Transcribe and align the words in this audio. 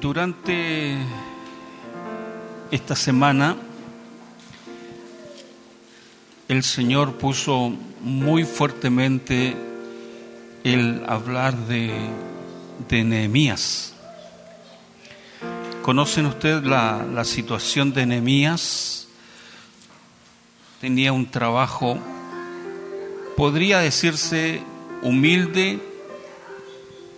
Durante 0.00 0.96
esta 2.70 2.96
semana 2.96 3.54
el 6.48 6.62
Señor 6.62 7.18
puso 7.18 7.74
muy 8.00 8.44
fuertemente 8.44 9.54
el 10.64 11.02
hablar 11.06 11.54
de, 11.54 11.92
de 12.88 13.04
Nehemías. 13.04 13.92
¿Conocen 15.82 16.24
ustedes 16.24 16.64
la, 16.64 17.04
la 17.04 17.24
situación 17.24 17.92
de 17.92 18.06
Nehemías? 18.06 19.06
Tenía 20.80 21.12
un 21.12 21.30
trabajo, 21.30 21.98
podría 23.36 23.80
decirse 23.80 24.62
humilde, 25.02 25.78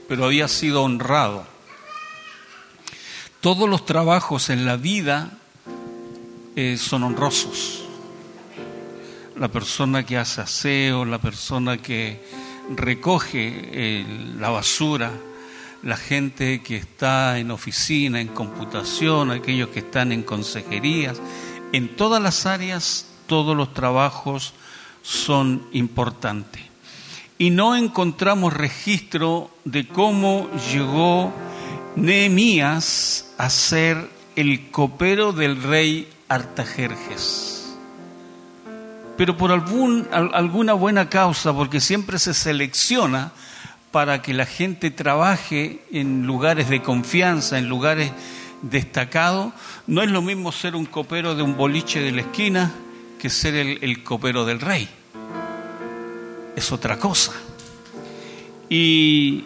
pero 0.08 0.24
había 0.24 0.48
sido 0.48 0.82
honrado 0.82 1.51
todos 3.42 3.68
los 3.68 3.84
trabajos 3.84 4.50
en 4.50 4.64
la 4.64 4.76
vida 4.76 5.32
eh, 6.54 6.76
son 6.78 7.02
honrosos. 7.02 7.82
La 9.36 9.48
persona 9.48 10.06
que 10.06 10.16
hace 10.16 10.40
aseo, 10.40 11.04
la 11.04 11.18
persona 11.18 11.76
que 11.78 12.24
recoge 12.76 14.06
la 14.38 14.50
basura, 14.50 15.10
la 15.82 15.96
gente 15.96 16.62
que 16.62 16.76
está 16.76 17.40
en 17.40 17.50
oficina, 17.50 18.20
en 18.20 18.28
computación, 18.28 19.32
aquellos 19.32 19.70
que 19.70 19.80
están 19.80 20.12
en 20.12 20.22
consejerías, 20.22 21.20
en 21.72 21.96
todas 21.96 22.22
las 22.22 22.46
áreas, 22.46 23.08
todos 23.26 23.56
los 23.56 23.74
trabajos 23.74 24.54
son 25.02 25.66
importantes. 25.72 26.62
Y 27.38 27.50
no 27.50 27.74
encontramos 27.74 28.52
registro 28.52 29.50
de 29.64 29.88
cómo 29.88 30.48
llegó 30.72 31.32
Nehemías 31.96 33.34
a 33.38 33.50
ser 33.50 34.08
el 34.36 34.70
copero 34.70 35.32
del 35.32 35.62
rey 35.62 36.08
Artajerjes. 36.28 37.76
Pero 39.16 39.36
por 39.36 39.52
alguna 39.52 40.72
buena 40.72 41.10
causa, 41.10 41.52
porque 41.52 41.80
siempre 41.80 42.18
se 42.18 42.32
selecciona 42.32 43.32
para 43.90 44.22
que 44.22 44.32
la 44.32 44.46
gente 44.46 44.90
trabaje 44.90 45.84
en 45.92 46.26
lugares 46.26 46.70
de 46.70 46.80
confianza, 46.80 47.58
en 47.58 47.68
lugares 47.68 48.10
destacados, 48.62 49.52
no 49.86 50.02
es 50.02 50.10
lo 50.10 50.22
mismo 50.22 50.50
ser 50.50 50.74
un 50.74 50.86
copero 50.86 51.34
de 51.34 51.42
un 51.42 51.56
boliche 51.58 52.00
de 52.00 52.12
la 52.12 52.22
esquina 52.22 52.72
que 53.20 53.28
ser 53.28 53.54
el, 53.54 53.78
el 53.82 54.02
copero 54.02 54.46
del 54.46 54.60
rey. 54.60 54.88
Es 56.56 56.72
otra 56.72 56.98
cosa. 56.98 57.32
Y 58.70 59.44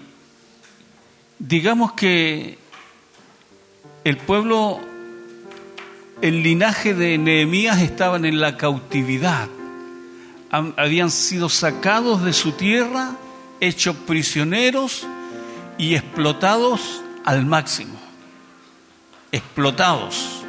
digamos 1.38 1.92
que 1.92 2.58
el 4.04 4.16
pueblo, 4.16 4.80
el 6.22 6.42
linaje 6.42 6.94
de 6.94 7.18
Nehemías 7.18 7.80
estaban 7.80 8.24
en 8.24 8.40
la 8.40 8.56
cautividad, 8.56 9.48
habían 10.50 11.10
sido 11.10 11.48
sacados 11.48 12.22
de 12.22 12.32
su 12.32 12.52
tierra, 12.52 13.16
hechos 13.60 13.96
prisioneros 14.06 15.06
y 15.76 15.94
explotados 15.94 17.02
al 17.24 17.44
máximo, 17.44 17.98
explotados, 19.32 20.42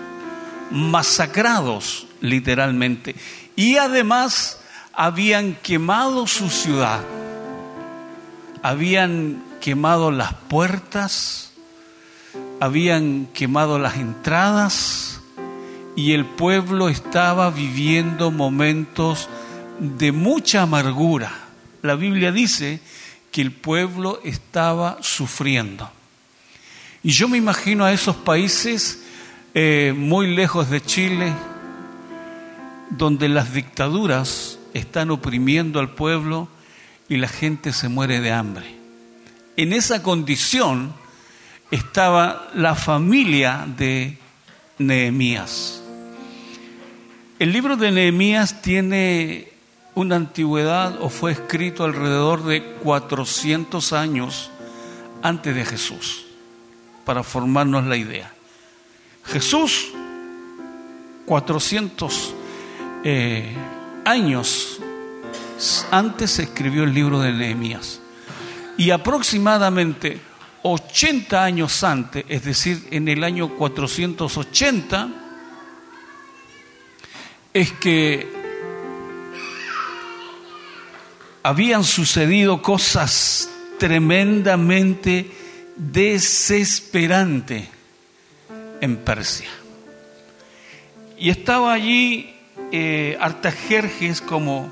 masacrados 0.71 2.08
literalmente, 2.21 3.15
y 3.55 3.77
además 3.77 4.59
habían 4.93 5.55
quemado 5.55 6.27
su 6.27 6.49
ciudad, 6.49 7.02
habían 8.61 9.46
quemado 9.61 10.11
las 10.11 10.33
puertas, 10.33 11.52
habían 12.59 13.27
quemado 13.33 13.80
las 13.80 13.97
entradas 13.97 15.22
y 15.95 16.14
el 16.14 16.25
pueblo 16.25 16.89
estaba 16.89 17.49
viviendo 17.49 18.31
momentos 18.31 19.30
de 19.80 20.11
mucha 20.11 20.64
amargura. 20.64 21.31
La 21.81 21.95
Biblia 21.95 22.31
dice 22.31 22.80
que 23.31 23.42
el 23.42 23.52
pueblo 23.52 24.20
estaba 24.23 24.98
sufriendo. 25.02 25.92
Y 27.04 27.11
yo 27.11 27.27
me 27.27 27.37
imagino 27.37 27.86
a 27.86 27.93
esos 27.93 28.15
países 28.15 29.04
eh, 29.54 29.93
muy 29.95 30.36
lejos 30.36 30.70
de 30.70 30.81
Chile, 30.81 31.33
donde 32.89 33.30
las 33.30 33.54
dictaduras 33.54 34.60
están 34.73 35.11
oprimiendo 35.11 35.80
al 35.80 35.92
pueblo 35.95 36.48
y 37.10 37.17
la 37.17 37.27
gente 37.27 37.73
se 37.73 37.89
muere 37.89 38.21
de 38.21 38.31
hambre. 38.31 38.77
En 39.57 39.73
esa 39.73 40.03
condición 40.03 40.93
estaba 41.71 42.51
la 42.53 42.75
familia 42.75 43.65
de 43.67 44.19
Nehemías. 44.77 45.81
El 47.39 47.51
libro 47.53 47.75
de 47.75 47.91
Nehemías 47.91 48.61
tiene 48.61 49.51
una 49.95 50.15
antigüedad 50.15 51.01
o 51.01 51.09
fue 51.09 51.31
escrito 51.31 51.85
alrededor 51.85 52.43
de 52.43 52.63
400 52.83 53.93
años 53.93 54.51
antes 55.23 55.55
de 55.55 55.65
Jesús, 55.65 56.27
para 57.03 57.23
formarnos 57.23 57.85
la 57.85 57.97
idea. 57.97 58.31
Jesús, 59.25 59.87
400 61.25 62.35
eh, 63.03 63.55
años 64.05 64.79
antes 65.89 66.37
escribió 66.37 66.83
el 66.83 66.93
libro 66.93 67.19
de 67.19 67.33
Nehemías. 67.33 68.01
Y 68.77 68.92
aproximadamente 68.92 70.20
80 70.61 71.43
años 71.43 71.83
antes, 71.83 72.26
es 72.30 72.43
decir, 72.43 72.88
en 72.92 73.08
el 73.08 73.23
año 73.23 73.49
480, 73.55 75.10
es 77.54 77.71
que 77.73 78.27
habían 81.42 81.83
sucedido 81.83 82.61
cosas 82.61 83.49
tremendamente 83.80 85.32
desesperantes 85.76 87.64
en 88.82 88.98
Persia. 88.98 89.49
Y 91.17 91.30
estaba 91.30 91.73
allí 91.73 92.36
eh, 92.71 93.17
Artajerjes 93.20 94.21
como 94.21 94.71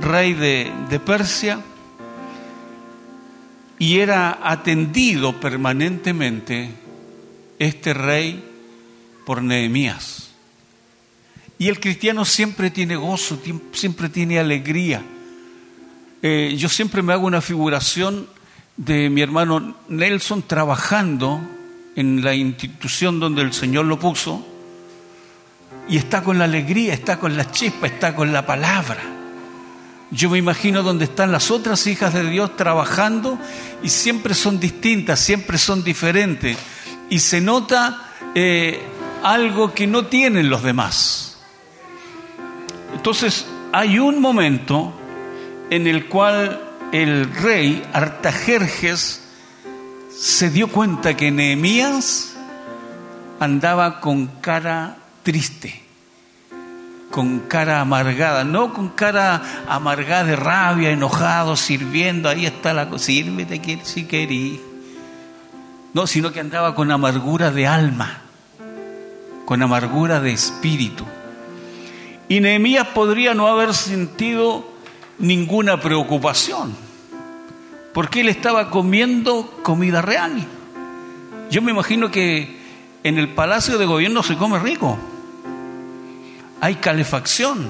rey 0.00 0.32
de, 0.32 0.72
de 0.88 0.98
Persia 0.98 1.60
y 3.80 3.98
era 4.00 4.38
atendido 4.42 5.40
permanentemente 5.40 6.68
este 7.58 7.94
rey 7.94 8.44
por 9.24 9.42
Nehemías. 9.42 10.32
Y 11.58 11.68
el 11.68 11.80
cristiano 11.80 12.26
siempre 12.26 12.70
tiene 12.70 12.94
gozo, 12.96 13.40
siempre 13.72 14.10
tiene 14.10 14.38
alegría. 14.38 15.02
Eh, 16.20 16.54
yo 16.58 16.68
siempre 16.68 17.00
me 17.00 17.14
hago 17.14 17.26
una 17.26 17.40
figuración 17.40 18.28
de 18.76 19.08
mi 19.08 19.22
hermano 19.22 19.76
Nelson 19.88 20.42
trabajando 20.42 21.40
en 21.96 22.22
la 22.22 22.34
institución 22.34 23.18
donde 23.18 23.40
el 23.40 23.54
Señor 23.54 23.86
lo 23.86 23.98
puso 23.98 24.46
y 25.88 25.96
está 25.96 26.22
con 26.22 26.38
la 26.38 26.44
alegría, 26.44 26.92
está 26.92 27.18
con 27.18 27.34
la 27.34 27.50
chispa, 27.50 27.86
está 27.86 28.14
con 28.14 28.30
la 28.30 28.44
palabra. 28.44 29.19
Yo 30.10 30.28
me 30.28 30.38
imagino 30.38 30.82
donde 30.82 31.04
están 31.04 31.30
las 31.30 31.50
otras 31.52 31.86
hijas 31.86 32.14
de 32.14 32.28
Dios 32.28 32.56
trabajando 32.56 33.38
y 33.82 33.88
siempre 33.88 34.34
son 34.34 34.58
distintas, 34.58 35.20
siempre 35.20 35.56
son 35.56 35.84
diferentes. 35.84 36.56
Y 37.08 37.20
se 37.20 37.40
nota 37.40 38.12
eh, 38.34 38.82
algo 39.22 39.72
que 39.72 39.86
no 39.86 40.06
tienen 40.06 40.50
los 40.50 40.64
demás. 40.64 41.38
Entonces 42.92 43.46
hay 43.72 44.00
un 44.00 44.20
momento 44.20 44.92
en 45.70 45.86
el 45.86 46.06
cual 46.06 46.60
el 46.90 47.32
rey 47.32 47.82
Artajerjes 47.92 49.22
se 50.10 50.50
dio 50.50 50.68
cuenta 50.68 51.16
que 51.16 51.30
Nehemías 51.30 52.34
andaba 53.38 54.00
con 54.00 54.26
cara 54.40 54.96
triste 55.22 55.89
con 57.10 57.40
cara 57.40 57.80
amargada, 57.80 58.44
no 58.44 58.72
con 58.72 58.88
cara 58.88 59.42
amargada 59.68 60.24
de 60.24 60.36
rabia, 60.36 60.90
enojado, 60.90 61.56
sirviendo, 61.56 62.28
ahí 62.28 62.46
está 62.46 62.72
la 62.72 62.88
cosa, 62.88 63.06
sírvete 63.06 63.80
si 63.82 64.04
querís. 64.04 64.60
No, 65.92 66.06
sino 66.06 66.30
que 66.32 66.38
andaba 66.38 66.74
con 66.74 66.90
amargura 66.92 67.50
de 67.50 67.66
alma, 67.66 68.22
con 69.44 69.60
amargura 69.60 70.20
de 70.20 70.32
espíritu. 70.32 71.04
Y 72.28 72.38
Nehemías 72.38 72.86
podría 72.88 73.34
no 73.34 73.48
haber 73.48 73.74
sentido 73.74 74.70
ninguna 75.18 75.80
preocupación, 75.80 76.76
porque 77.92 78.20
él 78.20 78.28
estaba 78.28 78.70
comiendo 78.70 79.52
comida 79.64 80.00
real. 80.00 80.46
Yo 81.50 81.60
me 81.60 81.72
imagino 81.72 82.12
que 82.12 82.60
en 83.02 83.18
el 83.18 83.30
palacio 83.30 83.78
de 83.78 83.86
gobierno 83.86 84.22
se 84.22 84.36
come 84.36 84.60
rico 84.60 84.96
hay 86.60 86.76
calefacción. 86.76 87.68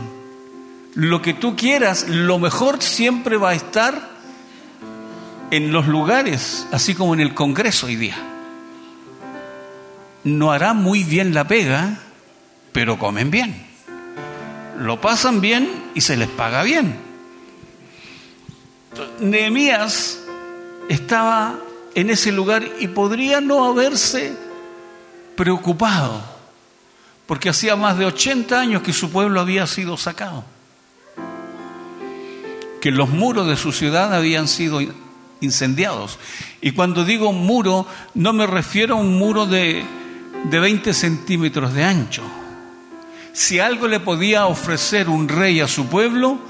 Lo 0.94 1.22
que 1.22 1.34
tú 1.34 1.56
quieras, 1.56 2.08
lo 2.08 2.38
mejor 2.38 2.82
siempre 2.82 3.36
va 3.36 3.50
a 3.50 3.54
estar 3.54 4.10
en 5.50 5.72
los 5.72 5.86
lugares, 5.86 6.66
así 6.72 6.94
como 6.94 7.14
en 7.14 7.20
el 7.20 7.34
Congreso 7.34 7.86
hoy 7.86 7.96
día. 7.96 8.16
no 10.22 10.52
hará 10.52 10.74
muy 10.74 11.02
bien 11.02 11.32
la 11.32 11.48
pega, 11.48 11.98
pero 12.72 12.98
comen 12.98 13.30
bien. 13.30 13.66
Lo 14.78 15.00
pasan 15.00 15.40
bien 15.40 15.68
y 15.94 16.02
se 16.02 16.16
les 16.16 16.28
paga 16.28 16.62
bien. 16.62 16.94
Nehemías 19.20 20.20
estaba 20.88 21.58
en 21.94 22.10
ese 22.10 22.32
lugar 22.32 22.66
y 22.78 22.88
podría 22.88 23.40
no 23.40 23.64
haberse 23.64 24.36
preocupado, 25.36 26.22
porque 27.30 27.48
hacía 27.48 27.76
más 27.76 27.96
de 27.96 28.06
80 28.06 28.60
años 28.60 28.82
que 28.82 28.92
su 28.92 29.12
pueblo 29.12 29.40
había 29.40 29.64
sido 29.68 29.96
sacado, 29.96 30.42
que 32.80 32.90
los 32.90 33.08
muros 33.10 33.46
de 33.46 33.56
su 33.56 33.70
ciudad 33.70 34.12
habían 34.12 34.48
sido 34.48 34.80
incendiados. 35.40 36.18
Y 36.60 36.72
cuando 36.72 37.04
digo 37.04 37.32
muro, 37.32 37.86
no 38.14 38.32
me 38.32 38.48
refiero 38.48 38.96
a 38.96 38.98
un 38.98 39.16
muro 39.16 39.46
de, 39.46 39.84
de 40.50 40.58
20 40.58 40.92
centímetros 40.92 41.72
de 41.72 41.84
ancho. 41.84 42.24
Si 43.32 43.60
algo 43.60 43.86
le 43.86 44.00
podía 44.00 44.46
ofrecer 44.46 45.08
un 45.08 45.28
rey 45.28 45.60
a 45.60 45.68
su 45.68 45.86
pueblo, 45.86 46.40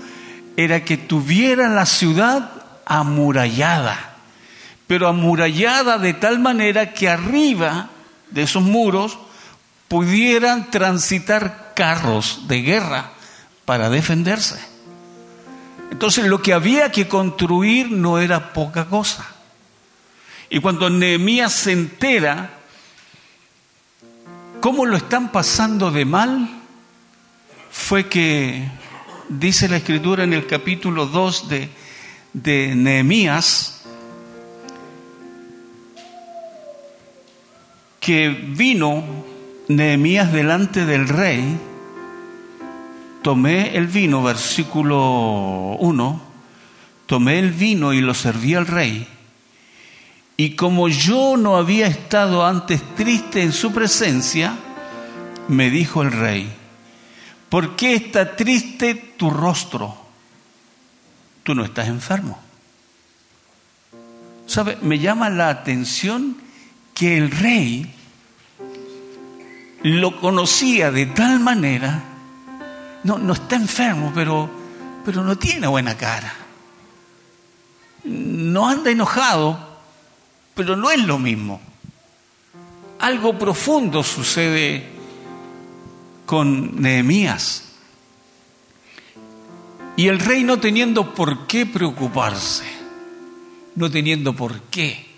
era 0.56 0.82
que 0.82 0.96
tuviera 0.96 1.68
la 1.68 1.84
ciudad 1.84 2.52
amurallada, 2.86 4.16
pero 4.86 5.08
amurallada 5.08 5.98
de 5.98 6.14
tal 6.14 6.38
manera 6.38 6.94
que 6.94 7.10
arriba 7.10 7.90
de 8.30 8.44
esos 8.44 8.62
muros 8.62 9.18
pudieran 9.90 10.70
transitar 10.70 11.72
carros 11.74 12.46
de 12.46 12.62
guerra 12.62 13.10
para 13.64 13.90
defenderse. 13.90 14.56
Entonces 15.90 16.26
lo 16.26 16.40
que 16.40 16.52
había 16.52 16.92
que 16.92 17.08
construir 17.08 17.90
no 17.90 18.20
era 18.20 18.52
poca 18.52 18.84
cosa. 18.84 19.26
Y 20.48 20.60
cuando 20.60 20.88
Nehemías 20.90 21.52
se 21.52 21.72
entera 21.72 22.50
cómo 24.60 24.86
lo 24.86 24.96
están 24.96 25.32
pasando 25.32 25.90
de 25.90 26.04
mal, 26.04 26.48
fue 27.72 28.08
que 28.08 28.70
dice 29.28 29.68
la 29.68 29.78
escritura 29.78 30.22
en 30.22 30.34
el 30.34 30.46
capítulo 30.46 31.06
2 31.06 31.48
de, 31.48 31.68
de 32.32 32.76
Nehemías, 32.76 33.82
que 37.98 38.28
vino 38.28 39.29
Nehemías 39.70 40.32
delante 40.32 40.84
del 40.84 41.08
rey, 41.08 41.56
tomé 43.22 43.76
el 43.76 43.86
vino, 43.86 44.20
versículo 44.20 45.76
1, 45.78 46.22
tomé 47.06 47.38
el 47.38 47.52
vino 47.52 47.92
y 47.92 48.00
lo 48.00 48.12
serví 48.12 48.56
al 48.56 48.66
rey. 48.66 49.06
Y 50.36 50.56
como 50.56 50.88
yo 50.88 51.36
no 51.36 51.56
había 51.56 51.86
estado 51.86 52.44
antes 52.44 52.82
triste 52.96 53.42
en 53.42 53.52
su 53.52 53.70
presencia, 53.70 54.56
me 55.46 55.70
dijo 55.70 56.02
el 56.02 56.10
rey, 56.10 56.52
¿por 57.48 57.76
qué 57.76 57.94
está 57.94 58.34
triste 58.34 58.96
tu 59.16 59.30
rostro? 59.30 59.96
Tú 61.44 61.54
no 61.54 61.64
estás 61.64 61.86
enfermo. 61.86 62.40
¿Sabe? 64.46 64.78
Me 64.82 64.98
llama 64.98 65.30
la 65.30 65.48
atención 65.48 66.38
que 66.92 67.16
el 67.16 67.30
rey 67.30 67.94
lo 69.82 70.20
conocía 70.20 70.90
de 70.90 71.06
tal 71.06 71.40
manera, 71.40 72.04
no, 73.04 73.18
no 73.18 73.32
está 73.32 73.56
enfermo, 73.56 74.12
pero, 74.14 74.50
pero 75.04 75.22
no 75.24 75.36
tiene 75.36 75.66
buena 75.66 75.96
cara. 75.96 76.34
No 78.04 78.68
anda 78.68 78.90
enojado, 78.90 79.58
pero 80.54 80.76
no 80.76 80.90
es 80.90 81.02
lo 81.04 81.18
mismo. 81.18 81.60
Algo 82.98 83.38
profundo 83.38 84.02
sucede 84.02 84.86
con 86.26 86.80
Nehemías. 86.80 87.64
Y 89.96 90.08
el 90.08 90.20
rey 90.20 90.44
no 90.44 90.60
teniendo 90.60 91.14
por 91.14 91.46
qué 91.46 91.66
preocuparse, 91.66 92.64
no 93.74 93.90
teniendo 93.90 94.34
por 94.34 94.60
qué. 94.62 95.09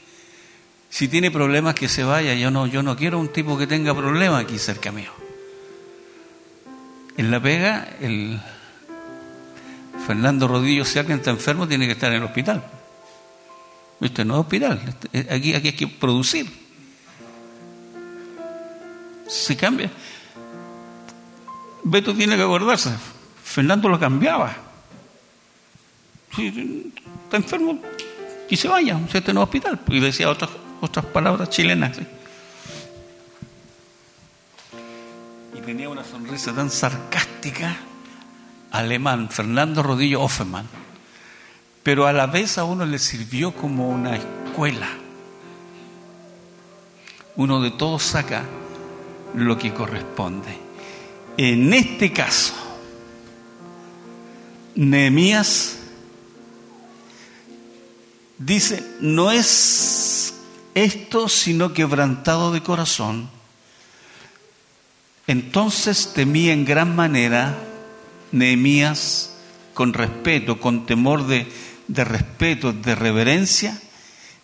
Si 0.92 1.08
tiene 1.08 1.30
problemas 1.30 1.74
que 1.74 1.88
se 1.88 2.04
vaya, 2.04 2.34
yo 2.34 2.50
no, 2.50 2.66
yo 2.66 2.82
no 2.82 2.94
quiero 2.98 3.18
un 3.18 3.28
tipo 3.28 3.56
que 3.56 3.66
tenga 3.66 3.94
problemas 3.94 4.44
aquí 4.44 4.58
cerca 4.58 4.92
mío. 4.92 5.10
En 7.16 7.30
la 7.30 7.40
pega, 7.40 7.96
el 8.02 8.38
Fernando 10.06 10.46
Rodillo, 10.46 10.84
si 10.84 10.98
alguien 10.98 11.16
está 11.16 11.30
enfermo, 11.30 11.66
tiene 11.66 11.86
que 11.86 11.92
estar 11.92 12.12
en 12.12 12.18
el 12.18 12.24
hospital. 12.24 12.62
Este 14.02 14.22
no 14.26 14.34
es 14.34 14.40
hospital, 14.40 14.82
este, 14.86 15.34
aquí, 15.34 15.54
aquí 15.54 15.68
hay 15.68 15.74
que 15.74 15.88
producir. 15.88 16.46
Se 19.26 19.56
cambia. 19.56 19.90
Beto 21.84 22.14
tiene 22.14 22.36
que 22.36 22.42
acordarse. 22.42 22.90
Fernando 23.42 23.88
lo 23.88 23.98
cambiaba. 23.98 24.54
Si 26.36 26.92
está 27.24 27.38
enfermo, 27.38 27.80
y 28.50 28.56
se 28.58 28.68
vaya, 28.68 29.00
si 29.10 29.16
este 29.16 29.32
no 29.32 29.40
es 29.40 29.44
hospital. 29.44 29.80
Y 29.88 29.98
decía 29.98 30.28
otras, 30.28 30.50
otras 30.82 31.06
palabras 31.06 31.48
chilenas. 31.48 31.98
Y 35.56 35.60
tenía 35.62 35.88
una 35.88 36.04
sonrisa 36.04 36.52
tan 36.52 36.70
sarcástica, 36.70 37.78
alemán, 38.70 39.30
Fernando 39.30 39.82
Rodillo 39.82 40.20
Offenman 40.20 40.82
pero 41.82 42.06
a 42.06 42.12
la 42.12 42.26
vez 42.26 42.58
a 42.58 42.64
uno 42.64 42.86
le 42.86 42.98
sirvió 42.98 43.52
como 43.52 43.88
una 43.90 44.16
escuela. 44.16 44.88
Uno 47.36 47.60
de 47.60 47.72
todos 47.72 48.02
saca 48.02 48.44
lo 49.34 49.58
que 49.58 49.72
corresponde. 49.72 50.56
En 51.36 51.72
este 51.72 52.12
caso, 52.12 52.52
Nehemías 54.74 55.78
dice, 58.38 58.96
no 59.00 59.30
es 59.30 60.21
esto 60.74 61.28
sino 61.28 61.72
quebrantado 61.72 62.52
de 62.52 62.62
corazón. 62.62 63.30
Entonces 65.26 66.12
temí 66.14 66.50
en 66.50 66.64
gran 66.64 66.96
manera 66.96 67.56
Nehemías 68.32 69.34
con 69.74 69.92
respeto, 69.92 70.60
con 70.60 70.86
temor 70.86 71.26
de 71.26 71.46
de 71.92 72.04
respeto, 72.04 72.72
de 72.72 72.94
reverencia, 72.94 73.78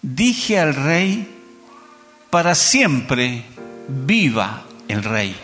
dije 0.02 0.58
al 0.58 0.74
rey, 0.74 1.28
para 2.30 2.54
siempre 2.54 3.44
viva 3.88 4.64
el 4.86 5.02
rey. 5.02 5.34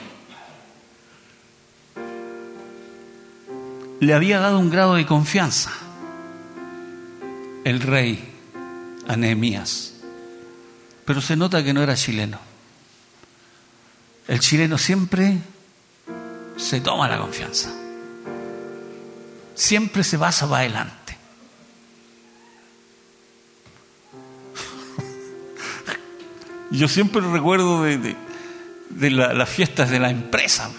Le 4.00 4.12
había 4.12 4.38
dado 4.38 4.58
un 4.58 4.68
grado 4.68 4.96
de 4.96 5.06
confianza 5.06 5.72
el 7.64 7.80
rey 7.80 8.22
a 9.08 9.16
Nehemías, 9.16 9.93
pero 11.04 11.20
se 11.20 11.36
nota 11.36 11.62
que 11.62 11.72
no 11.74 11.82
era 11.82 11.94
chileno. 11.94 12.38
El 14.26 14.40
chileno 14.40 14.78
siempre 14.78 15.38
se 16.56 16.80
toma 16.80 17.08
la 17.08 17.18
confianza, 17.18 17.70
siempre 19.54 20.02
se 20.02 20.16
basa 20.16 20.48
para 20.48 20.60
adelante. 20.60 21.18
Yo 26.70 26.88
siempre 26.88 27.20
recuerdo 27.20 27.82
de, 27.82 28.16
las 29.10 29.48
fiestas 29.48 29.90
de 29.90 30.00
la 30.00 30.08
empresa, 30.08 30.70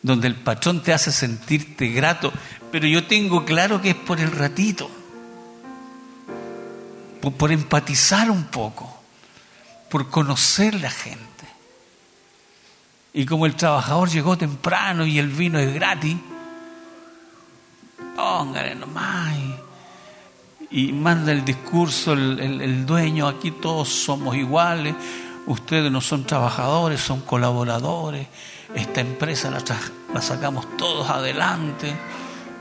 donde 0.00 0.28
el 0.28 0.36
patrón 0.36 0.82
te 0.82 0.94
hace 0.94 1.12
sentirte 1.12 1.88
grato, 1.88 2.32
pero 2.70 2.86
yo 2.86 3.06
tengo 3.06 3.44
claro 3.44 3.82
que 3.82 3.90
es 3.90 3.96
por 3.96 4.20
el 4.20 4.30
ratito, 4.30 4.88
por, 7.32 7.52
empatizar 7.52 8.30
un 8.30 8.44
poco, 8.44 9.00
por 9.90 10.10
conocer 10.10 10.74
la 10.74 10.90
gente. 10.90 11.24
Y 13.12 13.24
como 13.24 13.46
el 13.46 13.56
trabajador 13.56 14.10
llegó 14.10 14.36
temprano 14.36 15.06
y 15.06 15.18
el 15.18 15.28
vino 15.28 15.58
es 15.58 15.72
gratis, 15.72 16.16
póngale 18.14 18.74
nomás 18.74 19.34
y 20.70 20.92
manda 20.92 21.32
el 21.32 21.44
discurso 21.44 22.12
el, 22.12 22.84
dueño, 22.84 23.28
aquí 23.28 23.52
todos 23.52 23.88
somos 23.88 24.36
iguales, 24.36 24.94
ustedes 25.46 25.90
no 25.90 26.00
son 26.00 26.24
trabajadores, 26.24 27.00
son 27.00 27.20
colaboradores, 27.20 28.26
esta 28.74 29.00
empresa 29.00 29.50
la 29.50 30.20
sacamos 30.20 30.76
todos 30.76 31.08
adelante, 31.08 31.94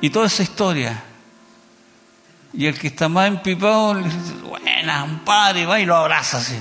y 0.02 0.10
toda 0.10 0.28
esa 0.28 0.44
historia. 0.44 1.04
Y 2.58 2.68
el 2.68 2.80
que 2.80 2.88
está 2.88 3.10
más 3.10 3.28
empipado 3.28 3.96
le 3.96 4.04
dice, 4.04 4.34
buena, 4.44 5.04
un 5.04 5.20
padre, 5.20 5.66
va 5.66 5.80
y 5.80 5.86
lo 5.86 5.96
abraza 5.96 6.38
así. 6.38 6.58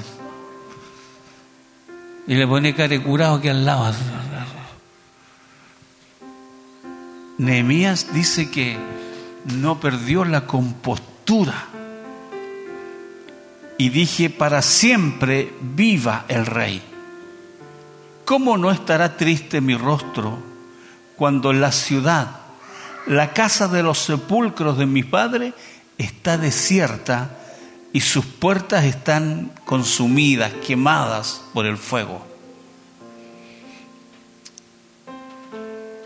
Y 2.27 2.35
le 2.35 2.47
pone 2.47 2.75
care 2.75 3.01
curado 3.03 3.37
aquí 3.37 3.49
al 3.49 3.65
lado. 3.65 3.95
Nehemías 7.39 8.13
dice 8.13 8.51
que 8.51 8.77
no 9.45 9.79
perdió 9.79 10.25
la 10.25 10.47
compostura 10.47 11.67
y 13.77 13.89
dije, 13.89 14.31
para 14.31 14.63
siempre 14.63 15.53
viva 15.61 16.25
el 16.29 16.47
rey. 16.47 16.83
¿Cómo 18.25 18.57
no 18.57 18.71
estará 18.71 19.17
triste 19.17 19.61
mi 19.61 19.77
rostro 19.77 20.39
cuando 21.17 21.53
la 21.53 21.73
ciudad, 21.73 22.37
la 23.07 23.33
casa 23.33 23.69
de 23.69 23.83
los 23.83 23.99
sepulcros 23.99 24.79
de 24.79 24.87
mi 24.87 25.03
padre, 25.03 25.53
está 25.99 26.39
desierta 26.39 27.37
y 27.93 28.01
sus 28.01 28.25
puertas 28.25 28.85
están 28.85 29.53
consumidas, 29.65 30.53
quemadas 30.67 31.43
por 31.53 31.67
el 31.67 31.77
fuego? 31.77 32.27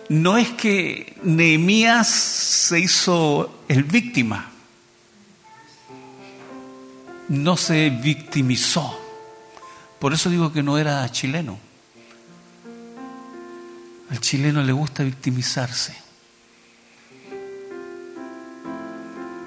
No 0.09 0.39
es 0.39 0.49
que 0.51 1.17
Nehemías 1.23 2.09
se 2.09 2.81
hizo 2.81 3.63
el 3.69 3.85
víctima 3.85 4.51
no 7.29 7.57
se 7.57 7.91
victimizó. 7.91 8.99
Por 9.99 10.13
eso 10.13 10.31
digo 10.31 10.53
que 10.53 10.63
no 10.63 10.79
era 10.79 11.09
chileno. 11.11 11.59
Al 14.11 14.21
chileno 14.21 14.63
le 14.63 14.73
gusta 14.73 15.03
victimizarse. 15.03 15.95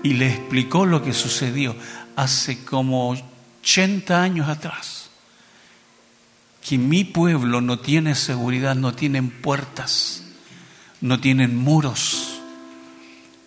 Y 0.04 0.14
le 0.14 0.28
explicó 0.30 0.86
lo 0.86 1.04
que 1.04 1.14
sucedió 1.14 1.76
hace 2.16 2.64
como 2.64 3.16
80 3.62 4.22
años 4.22 4.50
atrás. 4.50 5.10
Que 6.68 6.78
mi 6.78 7.04
pueblo 7.04 7.62
no 7.62 7.80
tiene 7.80 8.16
seguridad, 8.16 8.76
no 8.76 8.94
tienen 8.94 9.30
puertas, 9.30 10.24
no 11.02 11.20
tienen 11.20 11.56
muros. 11.56 12.40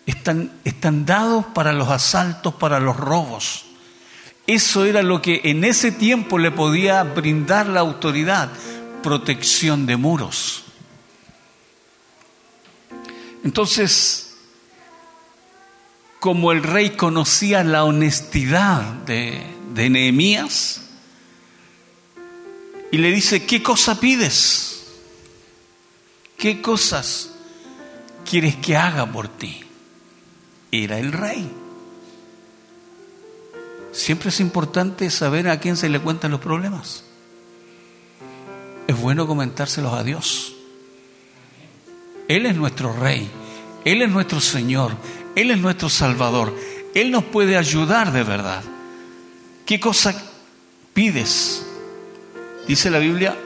Están, 0.06 0.52
están 0.64 1.06
dados 1.06 1.46
para 1.46 1.73
los 1.73 1.88
asaltos, 1.88 2.54
para 2.54 2.80
los 2.80 2.96
robos. 2.96 3.64
Eso 4.46 4.84
era 4.84 5.02
lo 5.02 5.23
que 5.23 5.40
en 5.44 5.64
ese 5.64 5.90
tiempo 5.90 6.38
le 6.38 6.50
podía 6.50 7.02
brindar 7.02 7.66
la 7.66 7.80
autoridad, 7.80 8.50
protección 9.02 9.87
de 9.87 9.96
muros. 9.96 10.64
Entonces, 13.42 14.24
como 16.25 16.52
el 16.52 16.62
rey 16.62 16.97
conocía 16.97 17.62
la 17.62 17.85
honestidad 17.85 18.81
de, 19.04 19.47
de 19.75 19.90
Nehemías, 19.90 20.81
y 22.90 22.97
le 22.97 23.11
dice, 23.11 23.45
¿qué 23.45 23.62
cosa 23.62 24.00
pides? 24.00 24.87
¿Qué 26.38 26.62
cosas 26.62 27.35
quieres 28.25 28.57
que 28.57 28.75
haga 28.75 29.04
por 29.04 29.28
ti? 29.28 29.64
Era 30.73 30.99
el 30.99 31.12
rey. 31.12 31.47
Siempre 33.93 34.31
es 34.31 34.40
importante 34.40 35.11
saber 35.11 35.50
a 35.50 35.61
quién 35.61 35.76
se 35.76 35.90
le 35.90 36.00
cuentan 36.00 36.31
los 36.31 36.40
problemas. 36.40 37.04
Es 38.87 38.99
bueno 38.99 39.26
comentárselos 39.26 39.93
a 39.93 40.02
Dios. 40.02 40.54
Él 42.28 42.47
es 42.47 42.57
nuestro 42.57 42.95
Rey, 42.95 43.31
Él 43.85 44.00
es 44.00 44.09
nuestro 44.09 44.40
Señor, 44.40 44.93
Él 45.34 45.50
es 45.50 45.58
nuestro 45.58 45.88
Salvador. 45.88 46.56
Él 46.94 47.10
nos 47.10 47.24
puede 47.24 47.56
ayudar 47.56 48.12
de 48.12 48.22
verdad. 48.22 48.62
¿Qué 49.66 49.80
cosa 49.80 50.14
pides? 50.92 51.64
Dice 52.66 52.90
la 52.90 52.98
Biblia, 52.98 53.36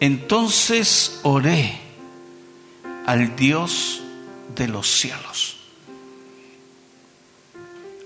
entonces 0.00 1.20
oré 1.22 1.78
al 3.06 3.36
Dios 3.36 4.02
de 4.54 4.68
los 4.68 4.88
cielos. 4.88 5.58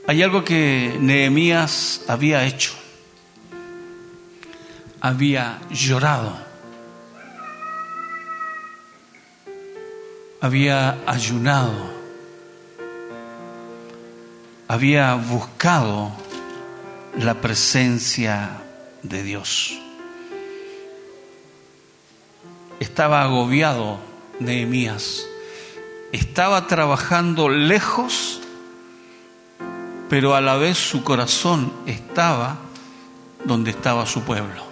Hay 0.06 0.22
algo 0.22 0.44
que 0.44 0.96
Nehemías 1.00 2.02
había 2.06 2.44
hecho. 2.44 2.72
Había 5.00 5.60
llorado. 5.70 6.36
Había 10.40 10.98
ayunado. 11.06 11.95
Había 14.68 15.14
buscado 15.14 16.12
la 17.18 17.40
presencia 17.40 18.62
de 19.02 19.22
Dios. 19.22 19.78
Estaba 22.80 23.22
agobiado 23.22 23.98
Nehemías. 24.40 25.26
Estaba 26.12 26.66
trabajando 26.66 27.48
lejos 27.48 28.40
pero 30.08 30.34
a 30.34 30.40
la 30.40 30.56
vez 30.56 30.78
su 30.78 31.02
corazón 31.02 31.72
estaba 31.86 32.58
donde 33.44 33.70
estaba 33.70 34.06
su 34.06 34.22
pueblo. 34.22 34.64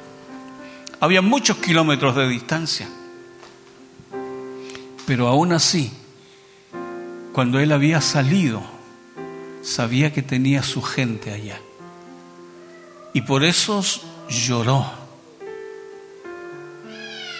Había 1.00 1.22
muchos 1.22 1.58
kilómetros 1.58 2.16
de 2.16 2.28
distancia, 2.28 2.88
pero 5.06 5.28
aún 5.28 5.52
así, 5.52 5.92
cuando 7.32 7.58
él 7.58 7.72
había 7.72 8.00
salido, 8.00 8.62
sabía 9.64 10.12
que 10.12 10.22
tenía 10.22 10.62
su 10.62 10.82
gente 10.82 11.32
allá. 11.32 11.58
Y 13.12 13.22
por 13.22 13.44
eso 13.44 13.82
lloró, 14.28 14.84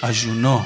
ayunó. 0.03 0.65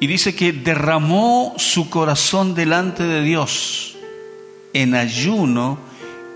Y 0.00 0.06
dice 0.06 0.34
que 0.34 0.52
derramó 0.52 1.54
su 1.56 1.90
corazón 1.90 2.54
delante 2.54 3.04
de 3.04 3.22
Dios 3.22 3.96
en 4.72 4.94
ayuno 4.94 5.78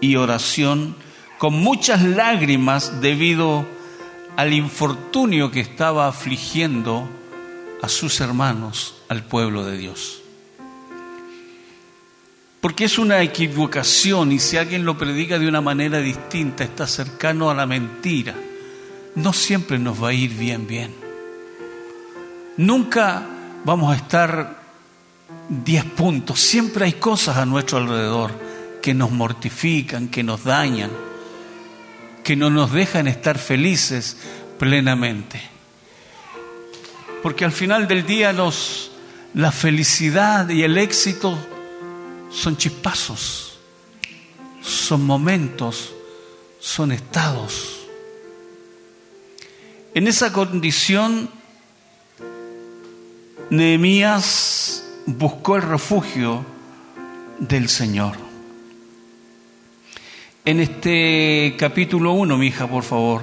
y 0.00 0.17
oración 0.17 0.97
con 1.38 1.55
muchas 1.55 2.03
lágrimas 2.03 3.00
debido 3.00 3.67
al 4.37 4.53
infortunio 4.53 5.50
que 5.50 5.61
estaba 5.61 6.09
afligiendo 6.09 7.09
a 7.83 7.88
sus 7.88 8.21
hermanos, 8.21 9.03
al 9.09 9.25
pueblo 9.25 9.65
de 9.65 9.77
Dios. 9.77 10.23
Porque 12.61 12.85
es 12.85 12.99
una 12.99 13.23
equivocación 13.23 14.33
y 14.33 14.41
si 14.41 14.57
alguien 14.57 14.85
lo 14.85 14.99
predica 14.99 15.38
de 15.38 15.47
una 15.47 15.61
manera 15.61 15.99
distinta, 15.99 16.65
está 16.65 16.87
cercano 16.87 17.50
a 17.50 17.55
la 17.55 17.67
mentira, 17.67 18.35
no 19.15 19.33
siempre 19.33 19.79
nos 19.79 20.03
va 20.03 20.09
a 20.09 20.12
ir 20.12 20.31
bien, 20.31 20.67
bien. 20.67 20.93
Nunca 22.57 23.25
vamos 23.65 23.93
a 23.93 23.97
estar 23.97 24.61
10 25.49 25.85
puntos. 25.85 26.41
Siempre 26.41 26.85
hay 26.85 26.95
cosas 26.95 27.37
a 27.37 27.47
nuestro 27.47 27.79
alrededor 27.79 28.33
que 28.83 28.95
nos 28.95 29.12
mortifican, 29.12 30.09
que 30.09 30.25
nos 30.25 30.43
dañan, 30.43 30.91
que 32.25 32.35
no 32.35 32.50
nos 32.50 32.73
dejan 32.73 33.07
estar 33.07 33.38
felices 33.38 34.17
plenamente. 34.59 35.41
Porque 37.23 37.45
al 37.45 37.53
final 37.53 37.87
del 37.87 38.05
día 38.05 38.33
los, 38.33 38.91
la 39.35 39.53
felicidad 39.53 40.49
y 40.49 40.65
el 40.65 40.79
éxito 40.79 41.38
son 42.30 42.56
chispazos, 42.56 43.58
son 44.62 45.04
momentos, 45.04 45.94
son 46.61 46.92
estados. 46.92 47.87
En 49.94 50.06
esa 50.06 50.32
condición, 50.32 51.30
Nehemías 53.50 54.85
buscó 55.06 55.56
el 55.56 55.62
refugio 55.62 56.44
del 57.38 57.68
Señor. 57.68 58.16
En 60.44 60.61
este 60.61 61.56
capítulo 61.58 62.12
1, 62.12 62.38
mi 62.38 62.47
hija, 62.47 62.66
por 62.66 62.82
favor, 62.82 63.23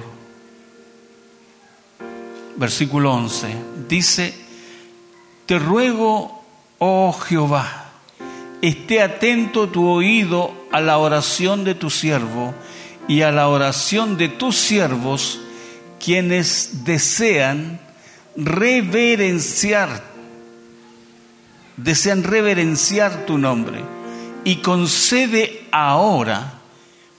versículo 2.56 3.12
11, 3.12 3.54
dice, 3.88 4.34
te 5.46 5.58
ruego, 5.58 6.44
oh 6.78 7.12
Jehová, 7.12 7.85
esté 8.62 9.02
atento 9.02 9.68
tu 9.68 9.88
oído 9.88 10.54
a 10.72 10.80
la 10.80 10.98
oración 10.98 11.64
de 11.64 11.74
tu 11.74 11.90
siervo 11.90 12.54
y 13.08 13.22
a 13.22 13.30
la 13.30 13.48
oración 13.48 14.16
de 14.16 14.28
tus 14.28 14.56
siervos, 14.56 15.40
quienes 15.98 16.84
desean 16.84 17.80
reverenciar 18.36 20.16
desean 21.76 22.24
reverenciar 22.24 23.26
tu 23.26 23.38
nombre 23.38 23.84
y 24.44 24.56
concede 24.56 25.66
ahora 25.70 26.60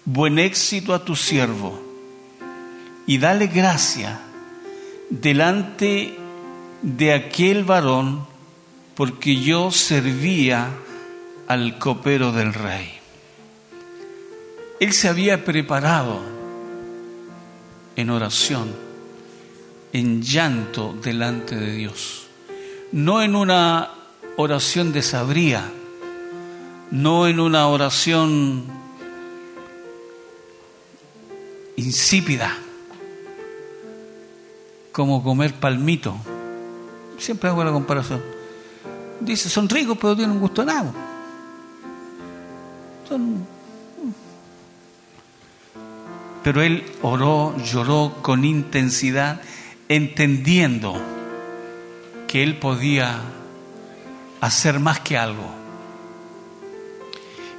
buen 0.05 0.39
éxito 0.39 0.93
a 0.93 1.03
tu 1.03 1.15
siervo. 1.15 1.81
Y 3.05 3.19
dale 3.19 3.47
gracia 3.47 4.19
delante 5.09 6.17
de 6.81 7.13
aquel 7.13 7.63
varón 7.63 8.25
porque 8.95 9.37
yo 9.37 9.71
servía 9.71 10.69
al 11.47 11.79
copero 11.79 12.31
del 12.31 12.53
rey. 12.53 12.93
Él 14.79 14.93
se 14.93 15.07
había 15.07 15.43
preparado 15.43 16.21
en 17.95 18.09
oración, 18.09 18.75
en 19.93 20.21
llanto 20.21 20.95
delante 21.01 21.55
de 21.55 21.71
Dios, 21.73 22.27
no 22.91 23.23
en 23.23 23.35
una 23.35 23.91
oración 24.35 24.93
de 24.93 25.01
no 26.91 27.27
en 27.27 27.39
una 27.39 27.67
oración 27.67 28.65
insípida, 31.75 32.55
como 34.91 35.23
comer 35.23 35.53
palmito. 35.53 36.15
Siempre 37.17 37.49
hago 37.49 37.63
la 37.63 37.71
comparación. 37.71 38.21
Dice, 39.19 39.49
son 39.49 39.67
ricos, 39.67 39.97
pero 39.99 40.15
tienen 40.15 40.39
gusto 40.39 40.63
nada. 40.63 41.16
Pero 46.43 46.61
él 46.61 46.83
oró, 47.01 47.55
lloró 47.63 48.19
con 48.21 48.45
intensidad, 48.45 49.41
entendiendo 49.89 51.01
que 52.27 52.43
él 52.43 52.57
podía 52.57 53.21
hacer 54.41 54.79
más 54.79 54.99
que 54.99 55.17
algo. 55.17 55.45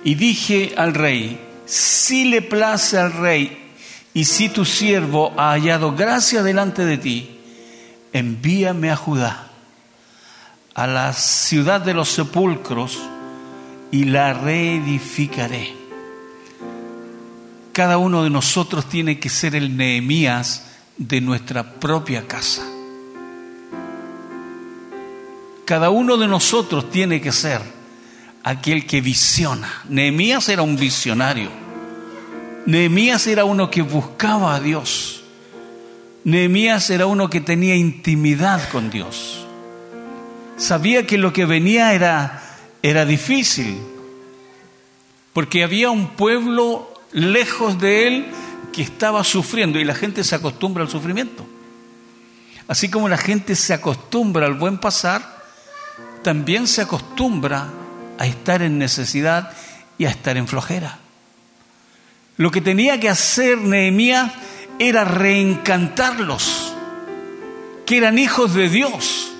Y 0.05 0.15
dije 0.15 0.75
al 0.77 0.95
rey, 0.95 1.41
si 1.67 2.25
le 2.25 2.41
place 2.41 2.97
al 2.97 3.13
rey 3.13 3.73
y 4.15 4.25
si 4.25 4.49
tu 4.49 4.65
siervo 4.65 5.35
ha 5.37 5.51
hallado 5.51 5.95
gracia 5.95 6.43
delante 6.43 6.85
de 6.85 6.99
ti, 6.99 7.39
envíame 8.13 8.91
a 8.91 8.97
Judá, 8.97 9.49
a 10.75 10.87
la 10.87 11.13
ciudad 11.13 11.81
de 11.81 11.95
los 11.95 12.09
sepulcros, 12.09 12.99
y 13.91 14.05
la 14.05 14.35
reedificaré. 14.35 15.75
Cada 17.73 17.99
uno 17.99 18.25
de 18.25 18.31
nosotros 18.31 18.89
tiene 18.89 19.21
que 19.21 19.29
ser 19.29 19.55
el 19.55 19.77
Nehemías 19.77 20.67
de 20.97 21.21
nuestra 21.21 21.75
propia 21.75 22.27
casa. 22.27 22.67
Cada 25.65 25.91
uno 25.91 26.17
de 26.17 26.27
nosotros 26.27 26.91
tiene 26.91 27.21
que 27.21 27.31
ser 27.31 27.61
aquel 28.43 28.87
que 28.87 29.01
visiona. 29.01 29.83
Nehemías 29.89 30.49
era 30.49 30.63
un 30.63 30.77
visionario. 30.77 31.51
Nehemías 32.67 33.27
era 33.27 33.45
uno 33.45 33.71
que 33.71 33.83
buscaba 33.83 34.55
a 34.55 34.61
Dios. 34.61 35.23
Nehemías 36.25 36.91
era 36.91 37.07
uno 37.07 37.31
que 37.31 37.41
tenía 37.41 37.77
intimidad 37.77 38.69
con 38.71 38.91
Dios. 38.91 39.47
Sabía 40.57 41.07
que 41.07 41.19
lo 41.19 41.33
que 41.33 41.45
venía 41.45 41.95
era, 41.95 42.43
era 42.83 43.05
difícil, 43.05 43.79
porque 45.33 45.65
había 45.65 45.91
un 45.91 46.11
pueblo 46.11 46.93
lejos 47.13 47.81
de 47.81 48.09
él 48.09 48.27
que 48.73 48.83
estaba 48.83 49.25
sufriendo 49.25 49.79
y 49.79 49.85
la 49.85 49.95
gente 49.95 50.25
se 50.25 50.35
acostumbra 50.35 50.83
al 50.83 50.91
sufrimiento. 50.91 51.47
Así 52.69 52.91
como 52.91 53.09
la 53.09 53.17
gente 53.17 53.55
se 53.55 53.73
acostumbra 53.73 54.47
al 54.47 54.55
buen 54.55 54.79
pasar, 54.79 55.43
también 56.23 56.67
se 56.67 56.83
acostumbra 56.83 57.69
a 58.19 58.27
estar 58.27 58.63
en 58.63 58.79
necesidad 58.79 59.53
y 59.97 60.05
a 60.05 60.11
estar 60.11 60.37
en 60.37 60.47
flojera. 60.47 60.99
Lo 62.37 62.51
que 62.51 62.61
tenía 62.61 63.01
que 63.01 63.09
hacer 63.09 63.59
Nehemías 63.59 64.33
era 64.79 65.05
reencantarlos, 65.05 66.75
que 67.87 67.97
eran 67.97 68.19
hijos 68.19 68.55
de 68.55 68.69
Dios 68.69 69.33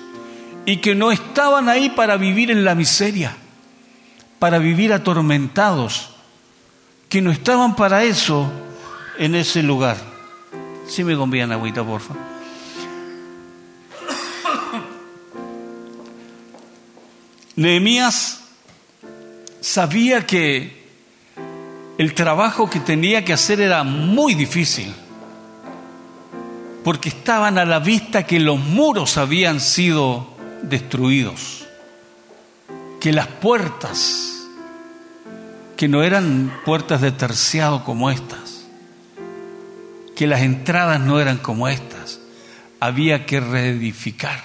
y 0.69 0.77
que 0.77 0.93
no 0.93 1.11
estaban 1.11 1.67
ahí 1.67 1.89
para 1.89 2.15
vivir 2.15 2.51
en 2.51 2.63
la 2.63 2.75
miseria, 2.75 3.35
para 4.37 4.59
vivir 4.59 4.93
atormentados, 4.93 6.11
que 7.09 7.23
no 7.23 7.31
estaban 7.31 7.75
para 7.75 8.03
eso 8.03 8.51
en 9.17 9.33
ese 9.33 9.63
lugar. 9.63 9.97
Si 10.87 11.03
me 11.03 11.15
convían 11.15 11.51
agüita, 11.51 11.83
por 11.83 12.01
favor. 12.01 12.21
Nehemías 17.55 18.41
sabía 19.61 20.27
que 20.27 20.87
el 21.97 22.13
trabajo 22.13 22.69
que 22.69 22.79
tenía 22.79 23.25
que 23.25 23.33
hacer 23.33 23.59
era 23.59 23.83
muy 23.83 24.35
difícil, 24.35 24.93
porque 26.83 27.09
estaban 27.09 27.57
a 27.57 27.65
la 27.65 27.79
vista 27.79 28.27
que 28.27 28.39
los 28.39 28.59
muros 28.59 29.17
habían 29.17 29.59
sido 29.59 30.28
destruidos, 30.63 31.65
que 32.99 33.13
las 33.13 33.27
puertas, 33.27 34.47
que 35.77 35.87
no 35.87 36.03
eran 36.03 36.59
puertas 36.65 37.01
de 37.01 37.11
terciado 37.11 37.83
como 37.83 38.09
estas, 38.11 38.65
que 40.15 40.27
las 40.27 40.41
entradas 40.41 40.99
no 40.99 41.19
eran 41.19 41.37
como 41.37 41.67
estas, 41.67 42.19
había 42.79 43.25
que 43.25 43.39
reedificar. 43.39 44.43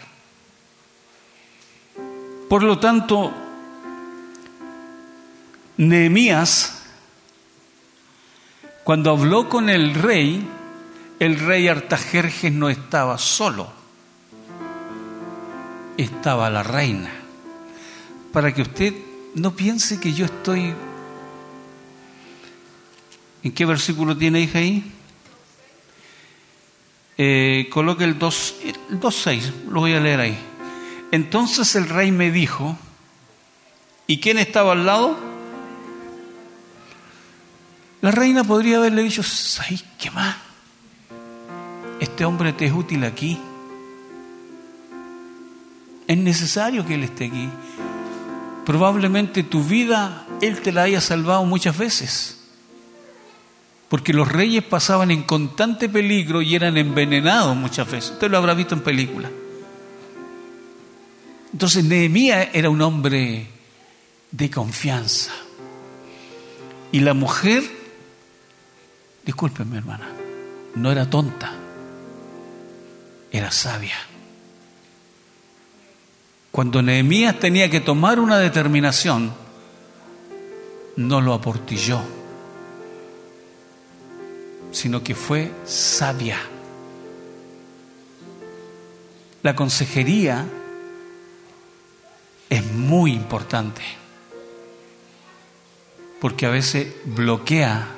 Por 2.48 2.62
lo 2.62 2.79
tanto, 2.79 3.33
Nehemías, 5.77 6.83
cuando 8.85 9.11
habló 9.11 9.48
con 9.48 9.68
el 9.68 9.94
rey, 9.94 10.46
el 11.18 11.38
rey 11.40 11.68
Artajerjes 11.68 12.53
no 12.53 12.68
estaba 12.68 13.18
solo, 13.18 13.72
estaba 15.96 16.50
la 16.50 16.62
reina. 16.62 17.11
Para 18.33 18.52
que 18.52 18.62
usted 18.62 18.94
no 19.35 19.54
piense 19.54 20.00
que 20.00 20.12
yo 20.12 20.26
estoy... 20.26 20.74
¿En 23.42 23.52
qué 23.52 23.66
versículo 23.66 24.16
tiene 24.16 24.40
hija 24.40 24.59
ahí? 24.59 24.90
Eh, 27.16 27.68
coloque 27.70 28.04
el 28.04 28.18
2.6, 28.18 29.66
lo 29.68 29.80
voy 29.80 29.92
a 29.92 30.00
leer 30.00 30.20
ahí. 30.20 30.38
Entonces 31.12 31.76
el 31.76 31.88
rey 31.88 32.11
me 32.11 32.30
dijo, 32.30 32.76
¿y 34.07 34.18
quién 34.18 34.38
estaba 34.38 34.72
al 34.72 34.87
lado? 34.87 35.16
La 38.00 38.11
reina 38.11 38.42
podría 38.44 38.78
haberle 38.78 39.02
dicho, 39.02 39.22
¿sabes 39.22 39.85
qué 39.98 40.11
más? 40.11 40.37
Este 42.00 42.24
hombre 42.24 42.52
te 42.52 42.66
es 42.66 42.72
útil 42.72 43.04
aquí. 43.04 43.38
Es 46.07 46.19
necesario 46.19 46.87
que 46.87 46.95
él 46.95 47.05
esté 47.05 47.27
aquí. 47.27 47.49
Probablemente 48.64 49.43
tu 49.43 49.62
vida 49.62 50.25
él 50.40 50.61
te 50.61 50.73
la 50.73 50.83
haya 50.83 51.01
salvado 51.01 51.45
muchas 51.45 51.77
veces. 51.77 52.40
Porque 53.88 54.12
los 54.12 54.31
reyes 54.31 54.64
pasaban 54.64 55.11
en 55.11 55.23
constante 55.23 55.88
peligro 55.88 56.43
y 56.43 56.55
eran 56.55 56.77
envenenados 56.77 57.57
muchas 57.57 57.90
veces. 57.90 58.11
Usted 58.12 58.31
lo 58.31 58.38
habrá 58.38 58.55
visto 58.55 58.75
en 58.75 58.81
películas. 58.81 59.31
Entonces 61.53 61.85
Nehemías 61.85 62.49
era 62.53 62.69
un 62.69 62.83
hombre 62.83 63.47
de 64.33 64.51
confianza. 64.51 65.31
Y 66.90 67.01
la 67.01 67.14
mujer, 67.14 67.62
discúlpenme 69.25 69.79
hermana, 69.79 70.09
no 70.75 70.90
era 70.90 71.09
tonta, 71.09 71.53
era 73.31 73.51
sabia. 73.51 73.97
Cuando 76.55 76.83
Nehemías 76.83 77.40
tenía 77.40 77.69
que 77.69 77.81
tomar 77.81 78.21
una 78.21 78.38
determinación, 78.38 79.33
no 80.95 81.21
lo 81.21 81.35
aportilló, 81.35 82.01
sino 84.71 85.03
que 85.03 85.17
fue 85.17 85.51
sabia. 85.64 86.38
La 89.43 89.57
consejería 89.57 90.47
es 92.49 92.64
muy 92.73 93.14
importante, 93.14 93.83
porque 96.21 96.47
a 96.47 96.51
veces 96.51 96.95
bloquea 97.05 97.88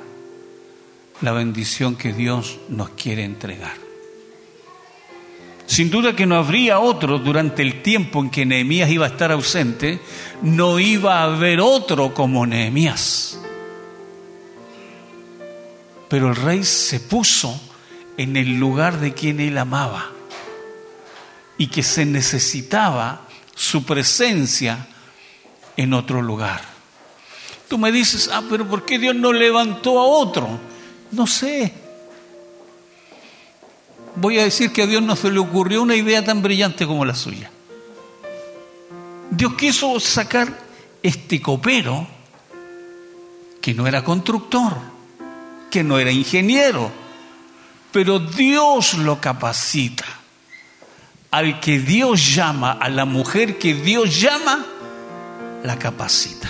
la 1.21 1.31
bendición 1.31 1.95
que 1.95 2.11
Dios 2.11 2.57
nos 2.69 2.89
quiere 2.89 3.23
entregar. 3.23 3.86
Sin 5.67 5.91
duda 5.91 6.15
que 6.15 6.25
no 6.25 6.37
habría 6.37 6.79
otro 6.79 7.19
durante 7.19 7.61
el 7.61 7.81
tiempo 7.81 8.21
en 8.21 8.29
que 8.29 8.45
Nehemías 8.45 8.89
iba 8.89 9.05
a 9.05 9.09
estar 9.09 9.33
ausente, 9.33 9.99
no 10.41 10.79
iba 10.79 11.19
a 11.19 11.25
haber 11.25 11.59
otro 11.59 12.13
como 12.13 12.47
Nehemías. 12.47 13.39
Pero 16.07 16.29
el 16.29 16.37
rey 16.37 16.63
se 16.63 17.01
puso 17.01 17.59
en 18.15 18.37
el 18.37 18.57
lugar 18.57 19.01
de 19.01 19.13
quien 19.13 19.41
él 19.41 19.57
amaba 19.57 20.09
y 21.57 21.67
que 21.67 21.83
se 21.83 22.05
necesitaba 22.05 23.27
su 23.53 23.83
presencia 23.83 24.87
en 25.75 25.93
otro 25.93 26.21
lugar. 26.21 26.61
Tú 27.67 27.77
me 27.77 27.91
dices, 27.91 28.29
ah, 28.31 28.41
pero 28.49 28.65
¿por 28.65 28.85
qué 28.85 28.97
Dios 28.97 29.15
no 29.15 29.33
levantó 29.33 29.99
a 29.99 30.05
otro? 30.05 30.47
No 31.11 31.27
sé. 31.27 31.73
Voy 34.19 34.39
a 34.39 34.43
decir 34.43 34.71
que 34.71 34.81
a 34.81 34.87
Dios 34.87 35.03
no 35.03 35.15
se 35.15 35.31
le 35.31 35.37
ocurrió 35.37 35.83
una 35.83 35.95
idea 35.95 36.25
tan 36.25 36.41
brillante 36.41 36.87
como 36.87 37.05
la 37.05 37.13
suya. 37.13 37.51
Dios 39.29 39.53
quiso 39.53 39.99
sacar 39.99 40.59
este 41.03 41.39
copero 41.39 42.07
que 43.61 43.75
no 43.75 43.85
era 43.85 44.03
constructor, 44.03 44.73
que 45.69 45.83
no 45.83 45.99
era 45.99 46.11
ingeniero, 46.11 46.91
pero 47.91 48.17
Dios 48.17 48.95
lo 48.95 49.21
capacita 49.21 50.05
al 51.29 51.59
que 51.59 51.77
Dios 51.77 52.33
llama, 52.33 52.71
a 52.71 52.89
la 52.89 53.05
mujer 53.05 53.59
que 53.59 53.75
Dios 53.75 54.19
llama, 54.19 54.65
la 55.63 55.77
capacita. 55.77 56.49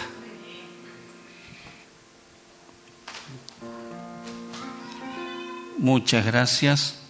Muchas 5.77 6.25
gracias. 6.25 7.06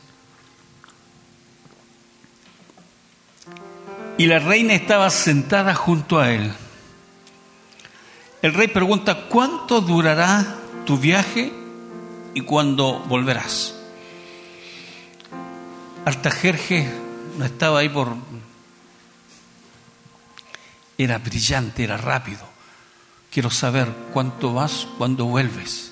Y 4.18 4.26
la 4.26 4.40
reina 4.40 4.74
estaba 4.74 5.12
sentada 5.12 5.76
junto 5.76 6.20
a 6.20 6.32
él. 6.32 6.52
El 8.42 8.54
rey 8.54 8.68
pregunta, 8.68 9.28
¿cuánto 9.30 9.80
durará 9.82 10.58
tu 10.86 10.98
viaje 10.98 11.54
y 12.34 12.42
cuándo 12.42 13.00
volverás? 13.08 13.76
Artajerje 16.04 16.90
no 17.38 17.46
estaba 17.46 17.80
ahí 17.80 17.90
por... 17.90 18.16
Era 20.98 21.20
brillante, 21.20 21.84
era 21.84 21.98
rápido. 21.98 22.40
Quiero 23.32 23.52
saber 23.52 23.88
cuánto 24.14 24.52
vas, 24.52 24.88
cuándo 24.98 25.26
vuelves. 25.26 25.92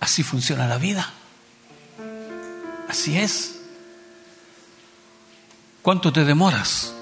Así 0.00 0.24
funciona 0.24 0.66
la 0.66 0.78
vida. 0.78 1.12
Así 2.88 3.16
es. 3.16 3.60
¿Cuánto 5.82 6.12
te 6.12 6.24
demoras? 6.24 6.96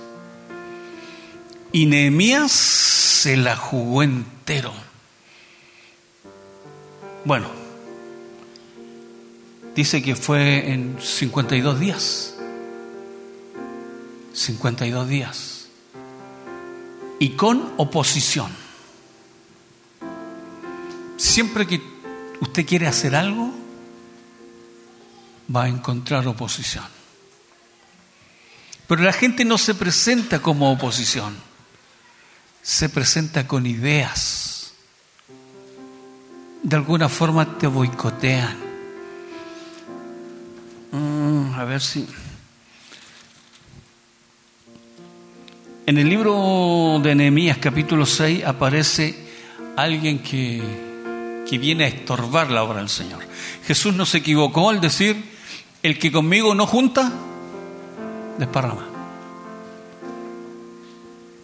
Y 1.73 1.87
Nehemías 1.87 2.51
se 2.51 3.37
la 3.37 3.57
jugó 3.57 4.03
entero. 4.03 4.73
Bueno, 7.25 7.49
dice 9.75 10.03
que 10.03 10.17
fue 10.17 10.73
en 10.73 10.97
52 11.01 11.79
días. 11.79 12.35
52 14.33 15.09
días. 15.09 15.69
Y 17.21 17.31
con 17.31 17.75
oposición. 17.77 18.51
Siempre 21.19 21.67
que 21.67 21.81
usted 22.41 22.67
quiere 22.67 22.89
hacer 22.89 23.15
algo, 23.15 23.53
va 25.55 25.65
a 25.65 25.69
encontrar 25.69 26.27
oposición. 26.27 26.87
Pero 28.89 29.03
la 29.03 29.13
gente 29.13 29.45
no 29.45 29.57
se 29.57 29.77
presenta 29.77 30.41
como 30.41 30.73
oposición 30.73 31.50
se 32.71 32.89
presenta 32.89 33.49
con 33.49 33.67
ideas. 33.67 34.75
De 36.63 36.77
alguna 36.77 37.09
forma 37.09 37.59
te 37.59 37.67
boicotean. 37.67 38.57
Mm, 40.93 41.53
a 41.57 41.65
ver 41.65 41.81
si... 41.81 42.07
En 45.85 45.99
el 45.99 46.09
libro 46.09 47.01
de 47.03 47.17
Nehemías 47.17 47.59
capítulo 47.59 48.07
6 48.07 48.45
aparece 48.45 49.19
alguien 49.75 50.21
que, 50.21 50.63
que 51.51 51.59
viene 51.59 51.87
a 51.87 51.89
estorbar 51.89 52.53
la 52.53 52.63
obra 52.63 52.79
del 52.79 52.89
Señor. 52.89 53.25
Jesús 53.67 53.97
no 53.97 54.07
se 54.07 54.19
equivocó 54.19 54.71
al 54.71 54.81
decir, 54.81 55.21
el 55.83 55.99
que 55.99 56.13
conmigo 56.13 56.55
no 56.55 56.69
junta, 56.69 57.13
desparrama. 58.39 58.90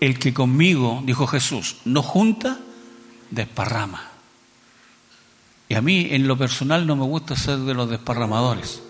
El 0.07 0.21
que 0.21 0.33
conmigo, 0.33 1.03
dijo 1.05 1.27
Jesús, 1.27 1.79
no 1.85 2.01
junta, 2.01 2.61
desparrama. 3.33 4.09
Y 5.69 5.75
a 5.75 5.83
mí 5.83 6.07
en 6.13 6.29
lo 6.29 6.39
personal 6.39 6.87
no 6.87 6.95
me 6.95 7.03
gusta 7.03 7.35
ser 7.35 7.59
de 7.59 7.75
los 7.75 7.91
desparramadores. 7.91 8.85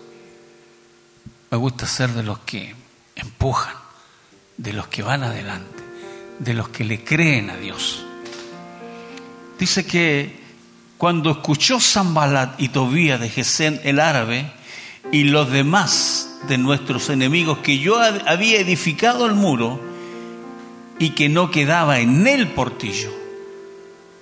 Me 1.49 1.57
gusta 1.57 1.87
ser 1.87 2.11
de 2.11 2.21
los 2.21 2.37
que 2.41 2.75
empujan, 3.15 3.73
de 4.57 4.73
los 4.73 4.89
que 4.89 5.01
van 5.01 5.23
adelante, 5.23 5.83
de 6.37 6.53
los 6.53 6.69
que 6.69 6.83
le 6.83 7.03
creen 7.03 7.49
a 7.49 7.57
Dios. 7.57 8.05
Dice 9.57 9.87
que 9.87 10.39
cuando 10.99 11.31
escuchó 11.31 11.79
Zambalat 11.79 12.61
y 12.61 12.69
Tobía 12.69 13.17
de 13.17 13.29
Gesén 13.29 13.81
el 13.83 13.99
árabe 13.99 14.51
y 15.11 15.23
los 15.23 15.49
demás 15.49 16.41
de 16.47 16.59
nuestros 16.59 17.09
enemigos 17.09 17.57
que 17.57 17.79
yo 17.79 17.99
había 17.99 18.59
edificado 18.59 19.25
el 19.25 19.33
muro, 19.33 19.96
y 20.99 21.11
que 21.11 21.29
no 21.29 21.51
quedaba 21.51 21.99
en 21.99 22.27
el 22.27 22.47
portillo. 22.49 23.11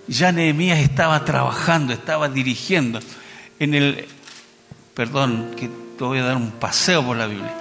Ya 0.07 0.31
Nehemías 0.31 0.79
estaba 0.79 1.23
trabajando, 1.25 1.93
estaba 1.93 2.29
dirigiendo. 2.29 2.99
En 3.59 3.73
el, 3.73 4.05
perdón, 4.93 5.51
que 5.57 5.67
te 5.67 6.03
voy 6.03 6.19
a 6.19 6.25
dar 6.25 6.35
un 6.35 6.51
paseo 6.51 7.03
por 7.03 7.17
la 7.17 7.27
Biblia. 7.27 7.53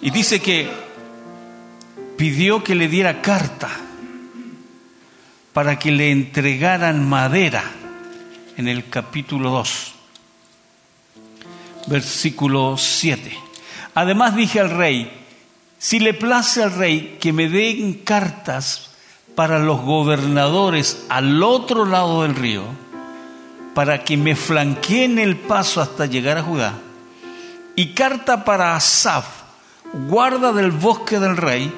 Y 0.00 0.10
dice 0.10 0.40
que 0.40 0.68
pidió 2.16 2.64
que 2.64 2.74
le 2.74 2.88
diera 2.88 3.22
carta 3.22 3.68
para 5.52 5.78
que 5.78 5.92
le 5.92 6.10
entregaran 6.10 7.08
madera 7.08 7.62
en 8.56 8.68
el 8.68 8.88
capítulo 8.88 9.50
2, 9.50 9.94
versículo 11.86 12.76
7. 12.76 13.36
Además 13.94 14.34
dije 14.34 14.58
al 14.58 14.70
rey, 14.70 15.23
si 15.84 15.98
le 15.98 16.14
place 16.14 16.62
al 16.62 16.72
rey 16.72 17.18
que 17.20 17.34
me 17.34 17.46
den 17.46 17.92
cartas 17.92 18.88
para 19.34 19.58
los 19.58 19.82
gobernadores 19.82 21.04
al 21.10 21.42
otro 21.42 21.84
lado 21.84 22.22
del 22.22 22.34
río, 22.34 22.62
para 23.74 24.02
que 24.02 24.16
me 24.16 24.34
flanqueen 24.34 25.18
el 25.18 25.36
paso 25.36 25.82
hasta 25.82 26.06
llegar 26.06 26.38
a 26.38 26.42
Judá, 26.42 26.72
y 27.76 27.88
carta 27.88 28.46
para 28.46 28.74
Asaf, 28.74 29.26
guarda 30.08 30.54
del 30.54 30.70
bosque 30.70 31.20
del 31.20 31.36
rey, 31.36 31.70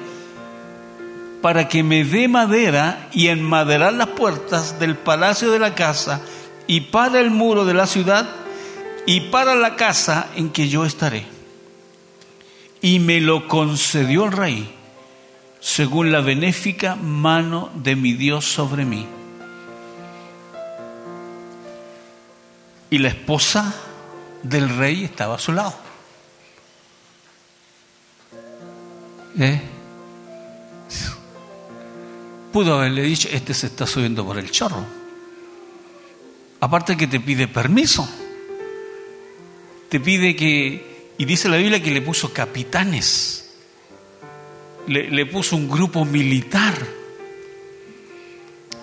para 1.41 1.67
que 1.67 1.83
me 1.83 2.05
dé 2.05 2.29
madera 2.29 3.09
y 3.11 3.27
enmaderar 3.27 3.91
las 3.91 4.07
puertas 4.07 4.79
del 4.79 4.95
palacio 4.95 5.51
de 5.51 5.59
la 5.59 5.75
casa 5.75 6.21
y 6.65 6.79
para 6.79 7.19
el 7.19 7.29
muro 7.29 7.65
de 7.65 7.73
la 7.73 7.87
ciudad 7.87 8.25
y 9.05 9.19
para 9.31 9.53
la 9.55 9.75
casa 9.75 10.27
en 10.37 10.49
que 10.49 10.69
yo 10.69 10.85
estaré 10.85 11.36
y 12.81 12.99
me 12.99 13.21
lo 13.21 13.47
concedió 13.47 14.25
el 14.25 14.31
rey, 14.31 14.75
según 15.59 16.11
la 16.11 16.21
benéfica 16.21 16.95
mano 16.95 17.69
de 17.75 17.95
mi 17.95 18.13
Dios 18.13 18.45
sobre 18.45 18.85
mí. 18.85 19.05
Y 22.89 22.99
la 22.99 23.09
esposa 23.09 23.73
del 24.43 24.69
rey 24.77 25.03
estaba 25.03 25.35
a 25.35 25.39
su 25.39 25.51
lado. 25.51 25.75
¿Eh? 29.39 29.61
Pudo 32.51 32.75
haberle 32.75 33.03
dicho, 33.03 33.27
este 33.31 33.53
se 33.53 33.67
está 33.67 33.85
subiendo 33.85 34.25
por 34.25 34.37
el 34.37 34.49
chorro. 34.49 34.83
Aparte 36.59 36.97
que 36.97 37.07
te 37.07 37.19
pide 37.19 37.47
permiso. 37.47 38.07
Te 39.89 39.99
pide 39.99 40.35
que 40.35 40.96
y 41.17 41.25
dice 41.25 41.49
la 41.49 41.57
Biblia 41.57 41.81
que 41.81 41.91
le 41.91 42.01
puso 42.01 42.31
capitanes, 42.31 43.49
le, 44.87 45.25
puso 45.25 45.55
un 45.55 45.67
grupo 45.67 46.05
militar. 46.05 46.73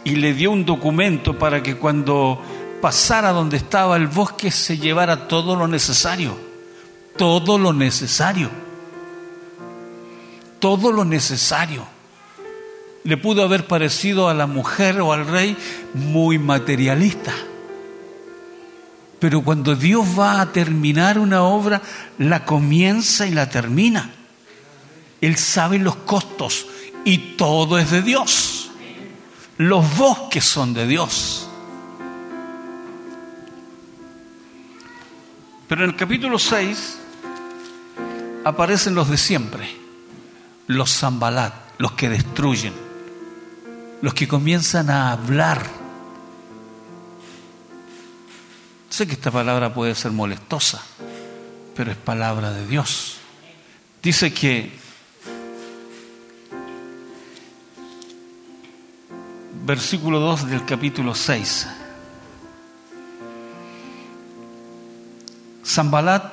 Y 0.07 0.17
le 0.17 0.35
dio 0.35 0.51
un 0.51 0.67
documento 0.67 1.39
para 1.39 1.63
que 1.63 1.77
cuando 1.77 2.39
pasara 2.83 3.31
donde 3.31 3.57
estaba 3.57 3.97
el 3.97 4.07
bosque 4.07 4.51
se 4.51 4.77
llevara 4.77 5.29
todo 5.29 5.57
lo 5.57 5.67
necesario, 5.67 6.37
todo 7.17 7.57
lo 7.57 7.73
necesario, 7.73 8.51
todo 10.59 10.93
lo 10.93 11.07
necesario. 11.07 11.87
Le 13.05 13.17
pudo 13.17 13.45
haber 13.45 13.67
parecido 13.67 14.29
a 14.29 14.35
la 14.35 14.47
mujer 14.47 15.01
o 15.01 15.13
al 15.13 15.27
rey 15.27 15.57
muy 15.95 16.39
materialista 16.39 17.33
pero 19.19 19.43
cuando 19.43 19.75
Dios 19.75 20.19
va 20.19 20.41
a 20.41 20.53
terminar 20.53 21.19
una 21.19 21.43
obra, 21.43 21.81
la 22.19 22.45
comienza 22.45 23.27
y 23.27 23.31
la 23.31 23.49
termina. 23.49 24.11
Él 25.21 25.37
sabe 25.37 25.79
los 25.79 25.97
costos 25.97 26.67
y 27.05 27.19
todo 27.37 27.79
es 27.79 27.91
de 27.91 28.03
Dios. 28.03 28.71
Los 29.57 29.97
bosques 29.97 30.45
son 30.45 30.75
de 30.75 30.87
Dios. 30.87 31.49
Pero 35.69 35.85
en 35.85 35.91
el 35.91 35.97
capítulo 35.97 36.39
6 36.39 36.99
aparecen 38.45 38.95
los 38.95 39.09
de 39.09 39.17
siempre, 39.17 39.75
los 40.67 40.99
zambalat, 40.99 41.55
los 41.79 41.93
que 41.93 42.11
destruyen, 42.11 42.75
los 44.03 44.13
que 44.13 44.29
comienzan 44.29 44.91
a 44.91 45.13
hablar 45.13 45.84
Sé 48.95 49.09
que 49.09 49.15
esta 49.15 49.33
palabra 49.33 49.75
puede 49.75 49.93
ser 49.97 50.13
molestosa, 50.13 50.81
pero 51.75 51.91
es 51.91 51.97
palabra 51.97 52.53
de 52.53 52.65
Dios. 52.65 53.17
Dice 54.01 54.33
que 54.33 54.71
versículo 59.67 60.21
2 60.21 60.49
del 60.49 60.65
capítulo 60.65 61.17
6. 61.17 61.67
Zambalat 65.67 66.33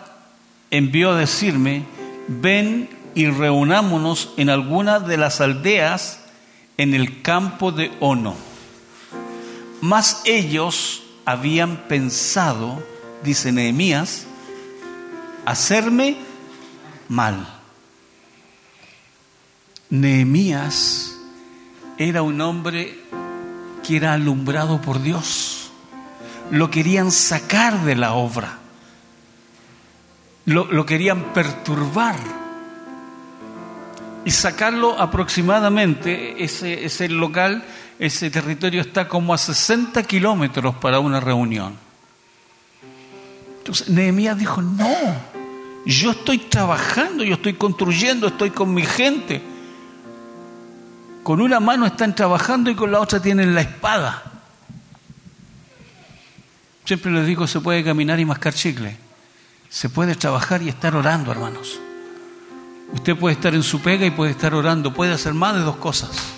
envió 0.69 1.13
a 1.13 1.15
decirme, 1.15 1.83
ven 2.27 2.91
y 3.15 3.25
reunámonos 3.25 4.33
en 4.37 4.51
alguna 4.51 4.99
de 4.99 5.17
las 5.17 5.41
aldeas 5.41 6.19
en 6.77 6.93
el 6.93 7.23
campo 7.23 7.71
de 7.71 7.91
Ono. 7.99 8.35
Mas 9.81 10.21
ellos 10.25 11.00
habían 11.25 11.87
pensado, 11.87 12.83
dice 13.23 13.51
Nehemías, 13.51 14.25
hacerme 15.45 16.17
mal. 17.07 17.47
Nehemías 19.89 21.17
era 21.97 22.21
un 22.21 22.39
hombre 22.41 22.99
que 23.83 23.97
era 23.97 24.13
alumbrado 24.13 24.81
por 24.81 25.01
Dios. 25.01 25.71
Lo 26.49 26.69
querían 26.69 27.11
sacar 27.11 27.81
de 27.81 27.95
la 27.95 28.13
obra. 28.13 28.57
Lo, 30.45 30.65
lo 30.71 30.85
querían 30.85 31.33
perturbar 31.33 32.15
y 34.23 34.31
sacarlo 34.31 34.99
aproximadamente, 34.99 36.43
ese, 36.43 36.85
ese 36.85 37.09
local, 37.09 37.63
ese 38.01 38.31
territorio 38.31 38.81
está 38.81 39.07
como 39.07 39.31
a 39.31 39.37
60 39.37 40.01
kilómetros 40.01 40.73
para 40.73 40.99
una 40.99 41.19
reunión. 41.19 41.75
Entonces 43.59 43.89
Nehemías 43.89 44.39
dijo, 44.39 44.59
no, 44.59 44.89
yo 45.85 46.09
estoy 46.09 46.39
trabajando, 46.39 47.23
yo 47.23 47.35
estoy 47.35 47.53
construyendo, 47.53 48.25
estoy 48.25 48.49
con 48.49 48.73
mi 48.73 48.81
gente. 48.81 49.43
Con 51.21 51.41
una 51.41 51.59
mano 51.59 51.85
están 51.85 52.15
trabajando 52.15 52.71
y 52.71 52.75
con 52.75 52.91
la 52.91 52.99
otra 52.99 53.21
tienen 53.21 53.53
la 53.53 53.61
espada. 53.61 54.23
Siempre 56.85 57.11
les 57.11 57.27
digo, 57.27 57.45
se 57.45 57.59
puede 57.59 57.83
caminar 57.83 58.19
y 58.19 58.25
mascar 58.25 58.55
chicle. 58.55 58.97
Se 59.69 59.89
puede 59.89 60.15
trabajar 60.15 60.63
y 60.63 60.69
estar 60.69 60.95
orando, 60.95 61.31
hermanos. 61.31 61.79
Usted 62.93 63.15
puede 63.15 63.35
estar 63.35 63.53
en 63.53 63.61
su 63.61 63.79
pega 63.79 64.07
y 64.07 64.11
puede 64.11 64.31
estar 64.31 64.55
orando, 64.55 64.91
puede 64.91 65.13
hacer 65.13 65.35
más 65.35 65.53
de 65.53 65.61
dos 65.61 65.75
cosas. 65.75 66.30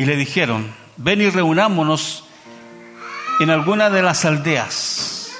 Y 0.00 0.06
le 0.06 0.16
dijeron, 0.16 0.72
ven 0.96 1.20
y 1.20 1.28
reunámonos 1.28 2.24
en 3.40 3.50
alguna 3.50 3.90
de 3.90 4.00
las 4.00 4.24
aldeas. 4.24 5.32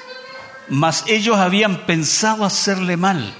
Mas 0.69 1.05
ellos 1.07 1.39
habían 1.39 1.87
pensado 1.87 2.45
hacerle 2.45 2.99
mal. 2.99 3.33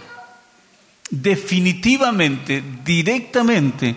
Definitivamente, 1.11 2.65
directamente, 2.85 3.97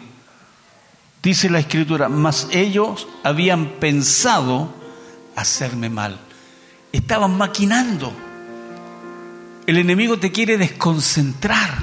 dice 1.21 1.49
la 1.49 1.59
escritura, 1.59 2.09
mas 2.09 2.49
ellos 2.51 3.07
habían 3.23 3.67
pensado 3.79 4.73
hacerme 5.37 5.89
mal. 5.89 6.19
Estaban 6.91 7.37
maquinando 7.37 8.11
el 9.65 9.77
enemigo 9.77 10.19
te 10.19 10.33
quiere 10.33 10.57
desconcentrar, 10.57 11.81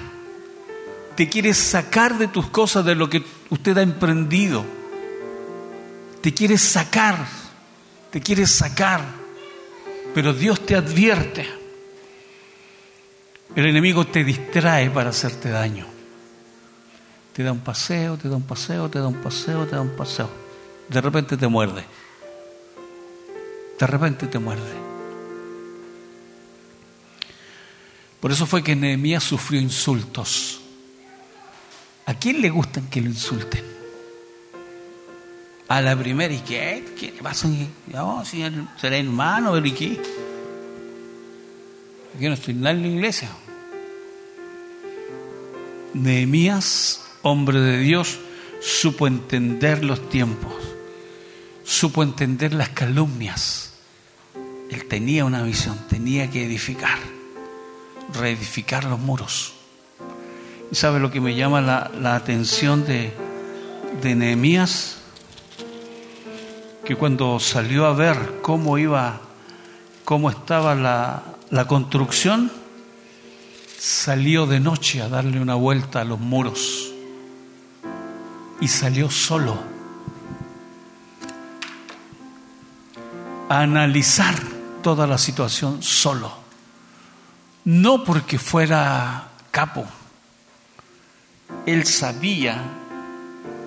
te 1.16 1.30
quiere 1.30 1.54
sacar 1.54 2.18
de 2.18 2.28
tus 2.28 2.50
cosas, 2.50 2.84
de 2.84 2.94
lo 2.94 3.08
que 3.08 3.24
usted 3.48 3.78
ha 3.78 3.82
emprendido. 3.82 4.79
Te 6.20 6.34
quiere 6.34 6.58
sacar, 6.58 7.26
te 8.10 8.20
quiere 8.20 8.46
sacar, 8.46 9.00
pero 10.14 10.32
Dios 10.34 10.66
te 10.66 10.76
advierte. 10.76 11.48
El 13.56 13.66
enemigo 13.66 14.06
te 14.06 14.22
distrae 14.22 14.90
para 14.90 15.10
hacerte 15.10 15.48
daño. 15.48 15.86
Te 17.32 17.42
da 17.42 17.52
un 17.52 17.60
paseo, 17.60 18.16
te 18.16 18.28
da 18.28 18.36
un 18.36 18.42
paseo, 18.42 18.90
te 18.90 18.98
da 18.98 19.06
un 19.06 19.22
paseo, 19.22 19.64
te 19.64 19.76
da 19.76 19.80
un 19.80 19.96
paseo. 19.96 20.28
De 20.88 21.00
repente 21.00 21.36
te 21.36 21.48
muerde. 21.48 21.84
De 23.78 23.86
repente 23.86 24.26
te 24.26 24.38
muerde. 24.38 24.90
Por 28.20 28.30
eso 28.30 28.46
fue 28.46 28.62
que 28.62 28.76
Nehemías 28.76 29.24
sufrió 29.24 29.58
insultos. 29.60 30.60
¿A 32.04 32.14
quién 32.14 32.42
le 32.42 32.50
gustan 32.50 32.88
que 32.88 33.00
lo 33.00 33.06
insulten? 33.06 33.79
A 35.70 35.80
la 35.80 35.96
primera, 35.96 36.34
¿y 36.34 36.40
qué? 36.40 36.84
¿Qué 36.98 37.12
le 37.12 37.22
pasa? 37.22 37.48
Será 38.78 38.98
hermano, 38.98 39.56
¿y 39.64 39.72
qué? 39.72 40.02
No 42.20 42.34
estoy 42.34 42.54
en 42.54 42.62
la 42.62 42.72
iglesia. 42.72 43.30
Nehemías, 45.94 47.00
hombre 47.22 47.58
de 47.60 47.78
Dios, 47.78 48.18
supo 48.60 49.06
entender 49.06 49.82
los 49.82 50.10
tiempos, 50.10 50.52
supo 51.64 52.02
entender 52.02 52.52
las 52.52 52.68
calumnias. 52.68 53.72
Él 54.70 54.84
tenía 54.86 55.24
una 55.24 55.42
visión, 55.42 55.78
tenía 55.88 56.30
que 56.30 56.44
edificar 56.44 56.98
reedificar 58.12 58.84
los 58.84 58.98
muros. 58.98 59.54
¿Y 60.70 60.74
sabe 60.74 61.00
lo 61.00 61.10
que 61.10 61.20
me 61.20 61.34
llama 61.34 61.60
la, 61.60 62.14
atención 62.14 62.84
de, 62.84 63.12
de 64.02 64.14
Nehemías? 64.14 64.99
Que 66.84 66.96
cuando 66.96 67.38
salió 67.40 67.86
a 67.86 67.92
ver 67.92 68.40
cómo 68.42 68.78
iba, 68.78 69.20
cómo 70.04 70.30
estaba 70.30 70.74
la, 70.74 71.66
construcción, 71.66 72.50
salió 73.78 74.46
de 74.46 74.60
noche 74.60 75.02
a 75.02 75.08
darle 75.08 75.40
una 75.40 75.54
vuelta 75.54 76.00
a 76.00 76.04
los 76.04 76.18
muros 76.18 76.92
y 78.60 78.68
salió 78.68 79.10
solo 79.10 79.58
a 83.48 83.60
analizar 83.60 84.34
toda 84.82 85.06
la 85.06 85.18
situación 85.18 85.82
solo 85.82 86.40
no 87.64 88.04
porque 88.04 88.38
fuera 88.38 89.28
capo, 89.50 89.86
él 91.66 91.86
sabía 91.86 92.62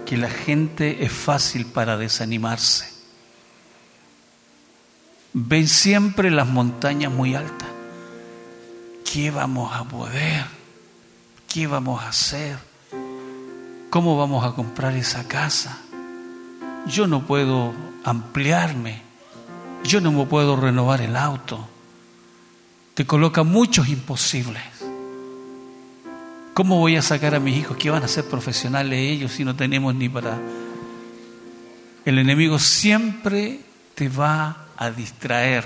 que 0.06 0.18
la 0.18 0.30
gente 0.30 1.04
es 1.04 1.12
fácil 1.12 1.66
para 1.66 1.98
desanimarse. 1.98 2.93
Ven 5.34 5.68
siempre 5.68 6.32
las 6.32 6.48
montañas 6.48 7.12
muy 7.12 7.36
altas. 7.36 7.70
¿Qué 9.12 9.32
vamos 9.32 9.76
a 9.76 9.84
poder? 9.84 10.46
¿Qué 11.52 11.68
vamos 11.68 12.02
a 12.04 12.10
hacer? 12.10 12.58
¿Cómo 13.90 14.18
vamos 14.18 14.46
a 14.46 14.54
comprar 14.54 14.96
esa 14.96 15.28
casa? 15.28 15.80
Yo 16.88 17.08
no 17.08 17.26
puedo 17.26 17.74
ampliarme. 18.04 19.02
Yo 19.84 20.02
no 20.02 20.12
me 20.12 20.26
puedo 20.26 20.56
renovar 20.56 21.02
el 21.02 21.16
auto 21.16 21.68
te 22.94 23.06
coloca 23.06 23.44
muchos 23.44 23.90
imposibles. 23.90 24.62
¿Cómo 26.54 26.80
voy 26.80 26.96
a 26.96 27.02
sacar 27.02 27.34
a 27.34 27.40
mis 27.40 27.58
hijos? 27.58 27.78
¿Qué 27.78 27.90
van 27.90 28.04
a 28.04 28.08
ser 28.08 28.26
profesionales 28.26 29.00
ellos 29.00 29.32
si 29.32 29.44
no 29.44 29.56
tenemos 29.56 29.96
ni 29.96 30.10
para... 30.10 30.40
El 32.06 32.20
enemigo 32.20 32.60
siempre 32.60 33.62
te 33.96 34.10
va 34.10 34.63
a 34.78 34.92
distraer, 34.92 35.66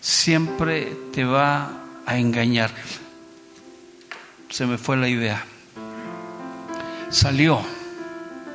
siempre 0.00 0.96
te 1.12 1.24
va 1.24 1.70
a 2.06 2.18
engañar. 2.18 2.70
Se 4.50 4.66
me 4.66 4.78
fue 4.78 4.96
la 4.96 5.08
idea. 5.08 5.44
Salió, 7.10 7.60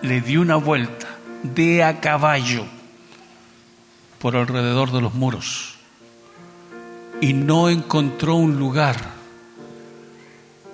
le 0.02 0.22
dio 0.22 0.42
una 0.42 0.56
vuelta 0.56 1.08
de 1.44 1.84
a 1.84 2.00
caballo 2.00 2.66
por 4.20 4.36
alrededor 4.36 4.92
de 4.92 5.02
los 5.02 5.14
muros 5.14 5.76
y 7.22 7.34
no 7.34 7.70
encontró 7.70 8.36
un 8.36 8.58
lugar 8.58 8.96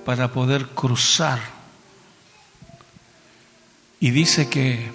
para 0.05 0.31
poder 0.31 0.67
cruzar. 0.67 1.39
Y 3.99 4.11
dice 4.11 4.49
que 4.49 4.91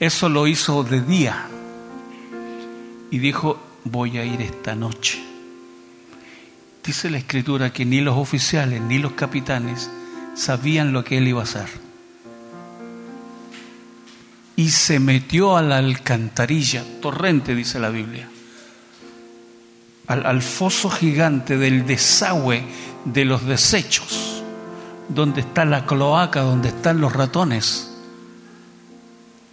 eso 0.00 0.28
lo 0.28 0.46
hizo 0.46 0.82
de 0.82 1.00
día 1.00 1.46
y 3.10 3.18
dijo, 3.18 3.60
voy 3.84 4.18
a 4.18 4.24
ir 4.24 4.40
esta 4.40 4.74
noche. 4.74 5.22
Dice 6.84 7.10
la 7.10 7.18
escritura 7.18 7.72
que 7.72 7.84
ni 7.84 8.00
los 8.00 8.16
oficiales 8.16 8.80
ni 8.80 8.98
los 8.98 9.12
capitanes 9.12 9.90
sabían 10.34 10.92
lo 10.92 11.04
que 11.04 11.18
él 11.18 11.28
iba 11.28 11.40
a 11.40 11.44
hacer. 11.44 11.68
Y 14.56 14.70
se 14.70 15.00
metió 15.00 15.56
a 15.56 15.62
la 15.62 15.78
alcantarilla, 15.78 16.84
torrente 17.00 17.54
dice 17.54 17.78
la 17.78 17.90
Biblia 17.90 18.28
al, 20.06 20.42
foso 20.42 20.90
gigante 20.90 21.58
del 21.58 21.86
desagüe 21.86 22.64
de 23.04 23.24
los 23.24 23.44
desechos, 23.44 24.42
donde 25.08 25.40
está 25.40 25.64
la 25.64 25.86
cloaca, 25.86 26.42
donde 26.42 26.68
están 26.68 27.00
los 27.00 27.12
ratones, 27.12 27.90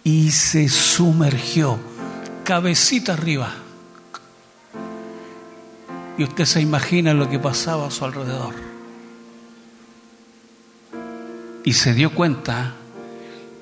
y 0.04 0.30
se 0.30 0.68
sumergió, 0.68 1.78
cabecita 2.44 3.14
arriba. 3.14 3.52
Y 6.16 6.22
usted 6.22 6.44
se 6.44 6.60
imagina 6.60 7.12
lo 7.12 7.28
que 7.28 7.40
pasaba 7.40 7.88
a 7.88 7.90
su 7.90 8.04
alrededor. 8.04 8.54
Y 11.64 11.72
se 11.72 11.94
dio 11.94 12.14
cuenta 12.14 12.74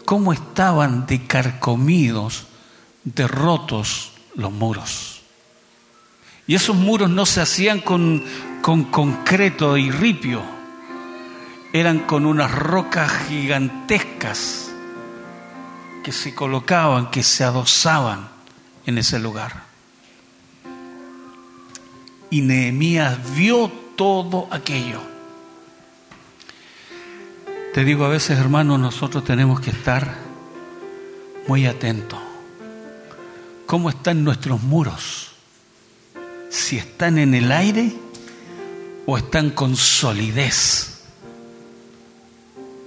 cómo 0.05 0.33
estaban 0.33 1.07
decarcomidos, 1.07 2.47
derrotos 3.05 4.12
los 4.35 4.53
muros. 4.53 5.23
Y 6.47 6.57
esos 6.57 6.77
muros 6.77 7.09
no 7.09 7.25
se 7.25 7.40
hacían 7.40 7.81
con, 7.81 8.23
con 8.61 8.85
concreto 8.85 9.79
y 9.79 9.90
ripio, 9.90 10.42
eran 11.73 12.01
con 12.01 12.27
unas 12.27 12.53
rocas 12.53 13.11
gigantescas 13.29 14.71
que 16.05 16.11
se 16.12 16.35
colocaban, 16.35 17.11
que 17.11 17.23
se 17.23 17.45
adosaban 17.45 18.32
en 18.87 18.99
ese 18.99 19.18
lugar. 19.18 19.64
Y 22.31 22.40
Nehemías 22.40 23.18
vio 23.37 23.71
todo 23.97 24.49
aquello. 24.51 25.01
Te 27.75 27.85
digo, 27.85 28.05
a 28.05 28.09
veces, 28.09 28.38
hermanos, 28.38 28.79
nosotros 28.79 29.25
tenemos 29.25 29.61
que 29.61 29.71
estar 29.71 30.14
muy 31.47 31.66
atentos. 31.66 32.18
¿Cómo 33.66 33.88
están 33.88 34.25
nuestros 34.25 34.62
muros? 34.62 35.33
Si 36.51 36.77
están 36.77 37.18
en 37.18 37.35
el 37.35 37.51
aire 37.51 37.95
o 39.07 39.16
están 39.16 39.51
con 39.51 39.77
solidez. 39.77 41.05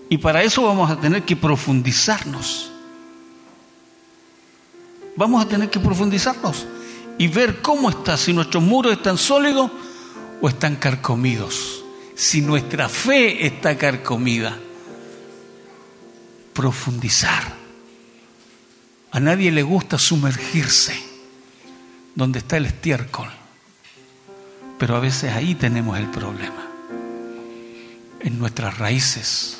Y 0.09 0.19
para 0.19 0.43
eso 0.43 0.63
vamos 0.63 0.91
a 0.91 0.99
tener 0.99 1.23
que 1.23 1.35
profundizarnos. 1.35 2.71
Vamos 5.15 5.43
a 5.43 5.47
tener 5.47 5.69
que 5.69 5.79
profundizarnos 5.79 6.65
y 7.17 7.27
ver 7.27 7.61
cómo 7.61 7.89
está, 7.89 8.17
si 8.17 8.33
nuestros 8.33 8.61
muros 8.61 8.93
están 8.93 9.17
sólidos 9.17 9.71
o 10.41 10.49
están 10.49 10.75
carcomidos, 10.75 11.83
si 12.15 12.41
nuestra 12.41 12.89
fe 12.89 13.45
está 13.45 13.77
carcomida. 13.77 14.57
Profundizar. 16.53 17.53
A 19.11 19.19
nadie 19.19 19.51
le 19.51 19.63
gusta 19.63 19.97
sumergirse 19.97 21.01
donde 22.15 22.39
está 22.39 22.57
el 22.57 22.65
estiércol, 22.65 23.29
pero 24.77 24.95
a 24.95 24.99
veces 24.99 25.33
ahí 25.33 25.55
tenemos 25.55 25.97
el 25.97 26.07
problema, 26.07 26.67
en 28.19 28.39
nuestras 28.39 28.77
raíces, 28.77 29.57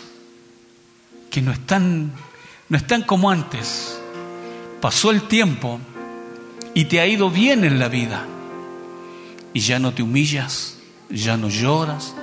que 1.29 1.41
no 1.41 1.51
están, 1.51 2.11
no 2.67 2.77
están 2.77 3.03
como 3.03 3.29
antes. 3.29 3.99
Pasó 4.85 5.09
el 5.09 5.23
tiempo 5.23 5.79
y 6.75 6.85
te 6.85 6.99
ha 6.99 7.07
ido 7.07 7.31
bien 7.31 7.63
en 7.63 7.79
la 7.79 7.87
vida. 7.87 8.23
Y 9.51 9.61
ya 9.61 9.79
no 9.79 9.95
te 9.95 10.03
humillas, 10.03 10.77
ya 11.09 11.37
no 11.37 11.49
lloras, 11.49 12.13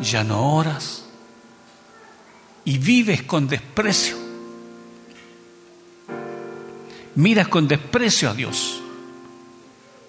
ya 0.00 0.24
no 0.24 0.56
oras. 0.56 1.04
Y 2.64 2.78
vives 2.78 3.22
con 3.22 3.46
desprecio. 3.46 4.16
Miras 7.14 7.46
con 7.46 7.68
desprecio 7.68 8.30
a 8.30 8.34
Dios. 8.34 8.82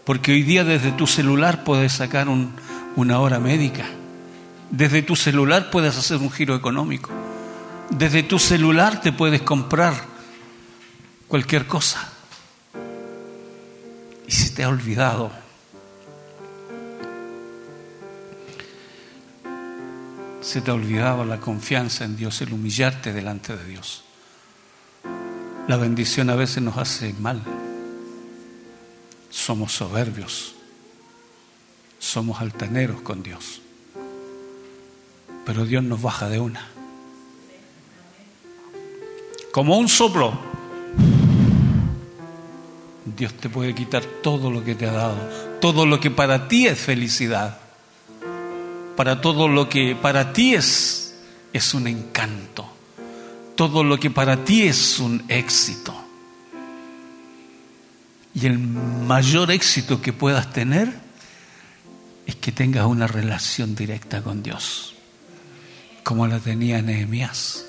Porque 0.04 0.32
hoy 0.32 0.42
día 0.42 0.64
desde 0.64 0.92
tu 0.94 1.06
celular 1.06 1.64
puedes 1.64 1.92
sacar 1.92 2.28
una 2.96 3.20
hora 3.20 3.40
médica. 3.40 3.86
Desde 4.72 5.04
tu 5.04 5.16
celular 5.16 5.70
puedes 5.70 5.96
hacer 5.96 6.18
un 6.18 6.32
giro 6.32 6.56
económico. 6.56 7.12
Desde 7.92 8.24
tu 8.24 8.40
celular 8.40 9.00
te 9.00 9.14
puedes 9.14 9.44
comprar 9.44 10.10
cualquier 11.32 11.66
cosa 11.66 12.10
y 14.28 14.32
se 14.34 14.50
te 14.50 14.66
ha 14.66 14.68
olvidado. 14.68 15.32
Se 20.42 20.60
te 20.60 20.72
ha 20.72 20.74
olvidado 20.74 21.24
la 21.24 21.40
confianza 21.40 22.04
en 22.04 22.18
Dios, 22.18 22.42
el 22.42 22.52
humillarte 22.52 23.14
delante 23.14 23.56
de 23.56 23.64
Dios. 23.64 24.04
La 25.70 25.78
bendición 25.78 26.30
a 26.30 26.36
veces 26.36 26.62
nos 26.64 26.78
hace 26.78 27.14
mal. 27.14 27.42
Somos 29.30 29.72
soberbios. 29.72 30.56
Somos 31.98 32.42
altaneros 32.42 33.00
con 33.04 33.24
Dios. 33.24 33.62
Pero 35.46 35.64
Dios 35.64 35.82
nos 35.82 36.02
baja 36.02 36.28
de 36.28 36.42
una. 36.42 36.68
Como 39.54 39.78
un 39.78 39.88
soplo 39.88 40.51
Dios 43.06 43.34
te 43.34 43.50
puede 43.50 43.74
quitar 43.74 44.04
todo 44.22 44.52
lo 44.52 44.64
que 44.64 44.76
te 44.76 44.88
ha 44.88 44.92
dado, 44.92 45.18
todo 45.60 45.86
lo 45.86 46.00
que 46.00 46.12
para 46.12 46.48
ti 46.48 46.68
es 46.68 46.80
felicidad, 46.80 47.58
para 48.96 49.22
todo 49.22 49.48
lo 49.48 49.70
que 49.70 49.96
para 49.96 50.34
ti 50.34 50.54
es, 50.54 51.16
es 51.52 51.74
un 51.74 51.88
encanto, 51.88 52.72
todo 53.56 53.84
lo 53.84 54.00
que 54.00 54.12
para 54.12 54.46
ti 54.46 54.64
es 54.64 55.00
un 55.00 55.24
éxito. 55.30 55.96
Y 58.34 58.46
el 58.46 58.60
mayor 58.60 59.52
éxito 59.52 60.02
que 60.02 60.14
puedas 60.14 60.54
tener 60.54 60.94
es 62.28 62.36
que 62.36 62.52
tengas 62.52 62.86
una 62.86 63.08
relación 63.08 63.76
directa 63.76 64.22
con 64.22 64.44
Dios, 64.44 64.94
como 66.04 66.28
la 66.28 66.40
tenía 66.40 66.82
Nehemías. 66.82 67.66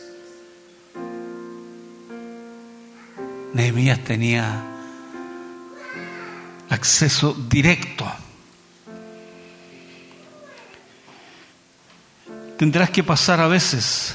Nehemías 3.54 3.98
tenía 4.04 4.71
acceso 6.72 7.34
directo. 7.34 8.10
Tendrás 12.56 12.90
que 12.90 13.02
pasar 13.02 13.40
a 13.40 13.48
veces 13.48 14.14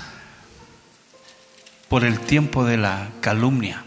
por 1.87 2.03
el 2.03 2.19
tiempo 2.19 2.65
de 2.65 2.77
la 2.77 3.09
calumnia, 3.21 3.83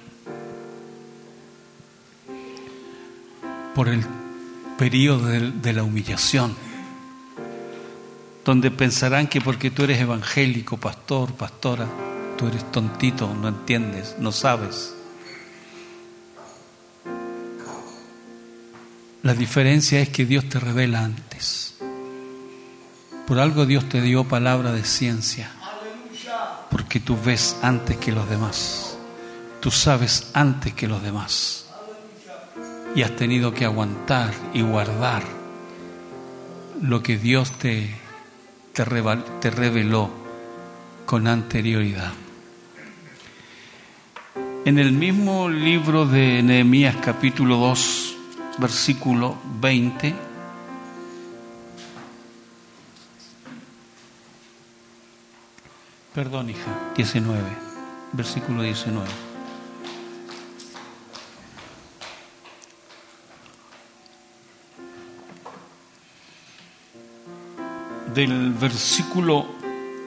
por 3.75 3.89
el 3.89 4.05
periodo 4.79 5.27
de, 5.27 5.73
la 5.73 5.83
humillación, 5.83 6.55
donde 8.45 8.71
pensarán 8.71 9.27
que 9.27 9.41
porque 9.41 9.71
tú 9.71 9.85
eres 9.85 10.01
evangélico, 10.01 10.77
pastor, 10.77 11.33
pastora, 11.33 11.87
tú 12.39 12.47
eres 12.47 12.71
tontito, 12.71 13.35
no 13.35 13.49
entiendes, 13.49 14.17
no 14.19 14.33
sabes. 14.33 14.95
La 19.23 19.35
diferencia 19.35 20.01
es 20.01 20.09
que 20.09 20.25
Dios 20.25 20.49
te 20.49 20.59
revela 20.59 21.05
antes. 21.05 21.77
Por 23.27 23.39
algo 23.39 23.67
Dios 23.67 23.87
te 23.87 24.01
dio 24.01 24.25
palabra 24.25 24.73
de 24.73 24.83
ciencia. 24.83 25.51
Porque 26.71 27.01
tú 27.01 27.19
ves 27.23 27.59
antes 27.61 27.99
que 27.99 28.13
los 28.13 28.29
demás. 28.31 28.97
Tú 29.61 29.71
sabes 29.71 30.31
antes 30.33 30.73
que 30.73 30.89
los 30.89 31.03
demás. 31.03 31.67
Y 32.95 33.03
has 33.03 33.15
tenido 33.15 33.53
que 33.53 33.67
aguantar 33.67 34.33
y 34.55 34.63
guardar 34.63 35.23
lo 36.81 37.03
que 37.03 37.19
Dios 37.19 37.53
te, 37.53 37.95
te, 38.73 38.85
reveló 39.51 40.11
con 41.05 41.29
anterioridad. 41.29 42.13
En 44.65 44.79
el 44.79 44.93
mismo 44.93 45.51
libro 45.51 46.07
de 46.07 46.43
Nehemías 46.43 46.97
capítulo 46.97 47.59
2, 47.59 48.17
versículo 48.61 49.37
20. 49.61 50.15
Perdón, 56.15 56.51
hija, 56.51 56.93
19, 56.97 57.41
versículo 58.13 58.63
19. 58.63 59.09
Del 68.15 68.53
versículo 68.53 69.47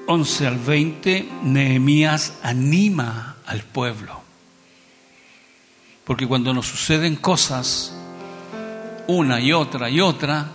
11 0.07 0.47
al 0.47 0.59
20, 0.59 1.29
Nehemías 1.43 2.37
anima 2.43 3.37
al 3.45 3.63
pueblo. 3.63 4.21
Porque 6.03 6.27
cuando 6.27 6.53
nos 6.53 6.67
suceden 6.67 7.15
cosas, 7.15 7.95
una 9.07 9.39
y 9.39 9.53
otra 9.53 9.89
y 9.89 10.01
otra, 10.01 10.47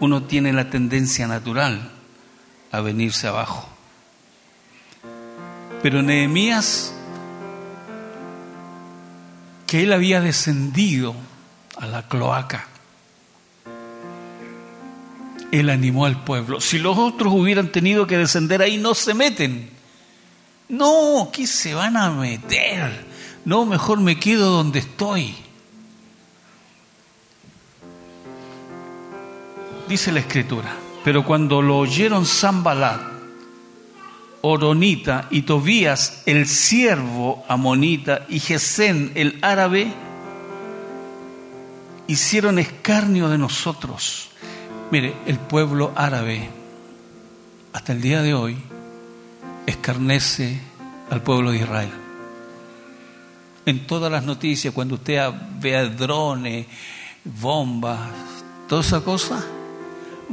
uno 0.00 0.22
tiene 0.22 0.52
la 0.52 0.70
tendencia 0.70 1.26
natural 1.26 1.90
a 2.70 2.80
venirse 2.80 3.26
abajo. 3.26 3.68
Pero 5.82 6.02
Nehemías, 6.02 6.92
que 9.66 9.82
él 9.82 9.92
había 9.92 10.20
descendido 10.20 11.14
a 11.76 11.86
la 11.86 12.08
cloaca, 12.08 12.66
él 15.50 15.70
animó 15.70 16.04
al 16.04 16.24
pueblo. 16.24 16.60
Si 16.60 16.78
los 16.78 16.98
otros 16.98 17.32
hubieran 17.32 17.72
tenido 17.72 18.06
que 18.06 18.18
descender 18.18 18.60
ahí, 18.60 18.76
no 18.76 18.94
se 18.94 19.14
meten. 19.14 19.70
No, 20.68 21.30
¿qué 21.32 21.46
se 21.46 21.74
van 21.74 21.96
a 21.96 22.10
meter? 22.10 23.06
No, 23.44 23.64
mejor 23.64 24.00
me 24.00 24.18
quedo 24.18 24.50
donde 24.50 24.80
estoy. 24.80 25.34
Dice 29.88 30.12
la 30.12 30.20
escritura, 30.20 30.68
pero 31.04 31.24
cuando 31.24 31.62
lo 31.62 31.78
oyeron 31.78 32.26
Zambalat, 32.26 33.00
Oronita 34.42 35.26
y 35.30 35.42
Tobías, 35.42 36.22
el 36.26 36.46
siervo 36.46 37.44
amonita, 37.48 38.26
y 38.28 38.38
Gesén, 38.38 39.12
el 39.14 39.38
árabe, 39.42 39.92
hicieron 42.06 42.58
escarnio 42.58 43.28
de 43.28 43.38
nosotros. 43.38 44.28
Mire, 44.90 45.14
el 45.26 45.38
pueblo 45.38 45.92
árabe, 45.96 46.48
hasta 47.72 47.92
el 47.92 48.00
día 48.00 48.22
de 48.22 48.34
hoy, 48.34 48.56
escarnece 49.66 50.60
al 51.10 51.22
pueblo 51.22 51.50
de 51.50 51.58
Israel. 51.58 51.90
En 53.66 53.86
todas 53.86 54.10
las 54.10 54.24
noticias, 54.24 54.72
cuando 54.72 54.94
usted 54.94 55.20
vea 55.60 55.84
drones, 55.84 56.66
bombas, 57.24 58.08
toda 58.68 58.80
esa 58.80 59.00
cosa, 59.02 59.44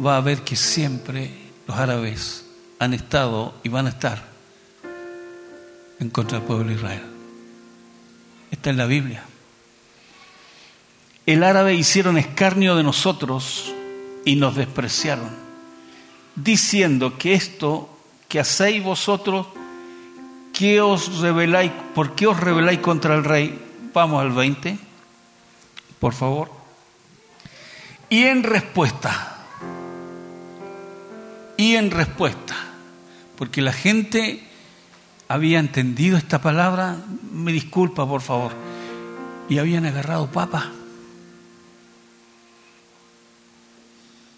va 0.04 0.18
a 0.18 0.22
ver 0.22 0.42
que 0.42 0.56
siempre 0.56 1.32
los 1.68 1.78
árabes 1.78 2.46
han 2.80 2.94
estado 2.94 3.54
y 3.64 3.70
van 3.70 3.88
a 3.88 3.90
estar 3.90 4.24
en 6.00 6.10
contra 6.10 6.40
del 6.40 6.48
pueblo 6.48 6.70
de 6.70 6.76
Israel. 6.76 7.04
Está 8.52 8.70
en 8.70 8.78
la 8.78 8.86
Biblia. 8.86 9.24
El 11.26 11.44
árabe 11.44 11.74
hicieron 11.74 12.18
escarnio 12.18 12.76
de 12.76 12.84
nosotros 12.84 13.74
y 14.26 14.36
nos 14.36 14.56
despreciaron, 14.56 15.30
diciendo 16.36 17.18
que 17.18 17.34
esto 17.34 17.90
que 18.28 18.40
hacéis 18.40 18.84
vosotros, 18.84 19.48
¿qué 20.54 20.82
os 20.82 21.20
rebeláis? 21.20 21.72
¿Por 21.94 22.16
qué 22.16 22.28
os 22.28 22.40
rebeláis 22.40 22.80
contra 22.80 23.16
el 23.16 23.24
rey? 23.24 23.60
Vamos 23.94 24.22
al 24.22 24.32
20, 24.32 24.78
por 26.00 26.14
favor. 26.14 26.52
Y 28.10 28.24
en 28.24 28.44
respuesta, 28.44 29.35
y 31.58 31.76
en 31.76 31.92
respuesta, 31.92 32.56
porque 33.38 33.62
la 33.62 33.74
gente 33.74 34.44
había 35.28 35.60
entendido 35.60 36.18
esta 36.18 36.42
palabra, 36.42 36.98
me 37.32 37.52
disculpa 37.52 38.08
por 38.08 38.22
favor, 38.22 38.52
y 39.50 39.58
habían 39.58 39.86
agarrado 39.86 40.32
papa. 40.32 40.72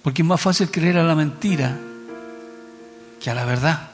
Porque 0.03 0.21
es 0.21 0.27
más 0.27 0.39
fácil 0.39 0.71
creer 0.71 0.97
a 0.97 1.03
la 1.03 1.15
mentira 1.15 1.77
que 3.19 3.29
a 3.29 3.33
la 3.33 3.45
verdad. 3.45 3.91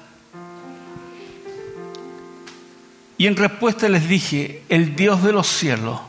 Y 3.18 3.28
en 3.28 3.36
respuesta 3.36 3.88
les 3.90 4.08
dije, 4.08 4.64
el 4.70 4.96
Dios 4.96 5.24
de 5.24 5.32
los 5.32 5.48
cielos, 5.48 6.00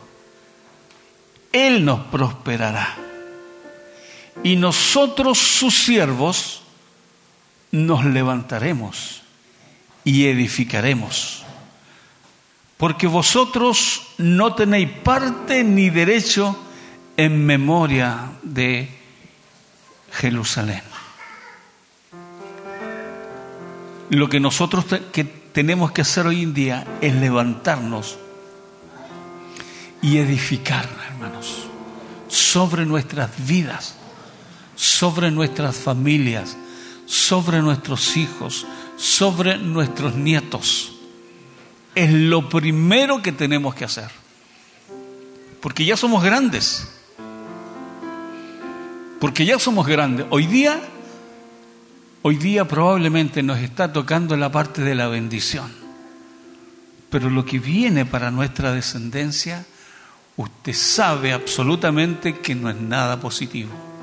Él 1.52 1.84
nos 1.84 2.00
prosperará. 2.06 2.96
Y 4.42 4.56
nosotros, 4.56 5.38
sus 5.38 5.84
siervos, 5.84 6.63
nos 7.74 8.04
levantaremos 8.04 9.22
y 10.04 10.26
edificaremos. 10.26 11.42
Porque 12.76 13.08
vosotros 13.08 14.14
no 14.18 14.54
tenéis 14.54 14.90
parte 14.90 15.64
ni 15.64 15.90
derecho 15.90 16.56
en 17.16 17.44
memoria 17.44 18.30
de 18.44 18.88
Jerusalén. 20.12 20.82
Lo 24.10 24.28
que 24.28 24.38
nosotros 24.38 24.84
que 25.12 25.24
tenemos 25.24 25.90
que 25.90 26.02
hacer 26.02 26.28
hoy 26.28 26.44
en 26.44 26.54
día 26.54 26.86
es 27.00 27.12
levantarnos 27.14 28.18
y 30.00 30.18
edificar, 30.18 30.88
hermanos, 31.08 31.66
sobre 32.28 32.86
nuestras 32.86 33.30
vidas, 33.44 33.96
sobre 34.76 35.32
nuestras 35.32 35.76
familias, 35.76 36.56
sobre 37.06 37.60
nuestros 37.60 38.16
hijos, 38.16 38.66
sobre 38.96 39.58
nuestros 39.58 40.14
nietos. 40.14 40.92
Es 41.94 42.12
lo 42.12 42.48
primero 42.48 43.22
que 43.22 43.32
tenemos 43.32 43.74
que 43.74 43.84
hacer. 43.84 44.10
Porque 45.60 45.84
ya 45.84 45.96
somos 45.96 46.22
grandes. 46.22 46.88
Porque 49.20 49.46
ya 49.46 49.58
somos 49.58 49.86
grandes. 49.86 50.26
Hoy 50.30 50.46
día, 50.46 50.80
hoy 52.22 52.36
día 52.36 52.66
probablemente 52.66 53.42
nos 53.42 53.58
está 53.58 53.92
tocando 53.92 54.36
la 54.36 54.50
parte 54.50 54.82
de 54.82 54.94
la 54.94 55.08
bendición. 55.08 55.72
Pero 57.10 57.30
lo 57.30 57.44
que 57.44 57.60
viene 57.60 58.04
para 58.04 58.30
nuestra 58.30 58.72
descendencia, 58.72 59.64
usted 60.36 60.74
sabe 60.74 61.32
absolutamente 61.32 62.40
que 62.40 62.54
no 62.54 62.68
es 62.68 62.76
nada 62.76 63.20
positivo. 63.20 63.93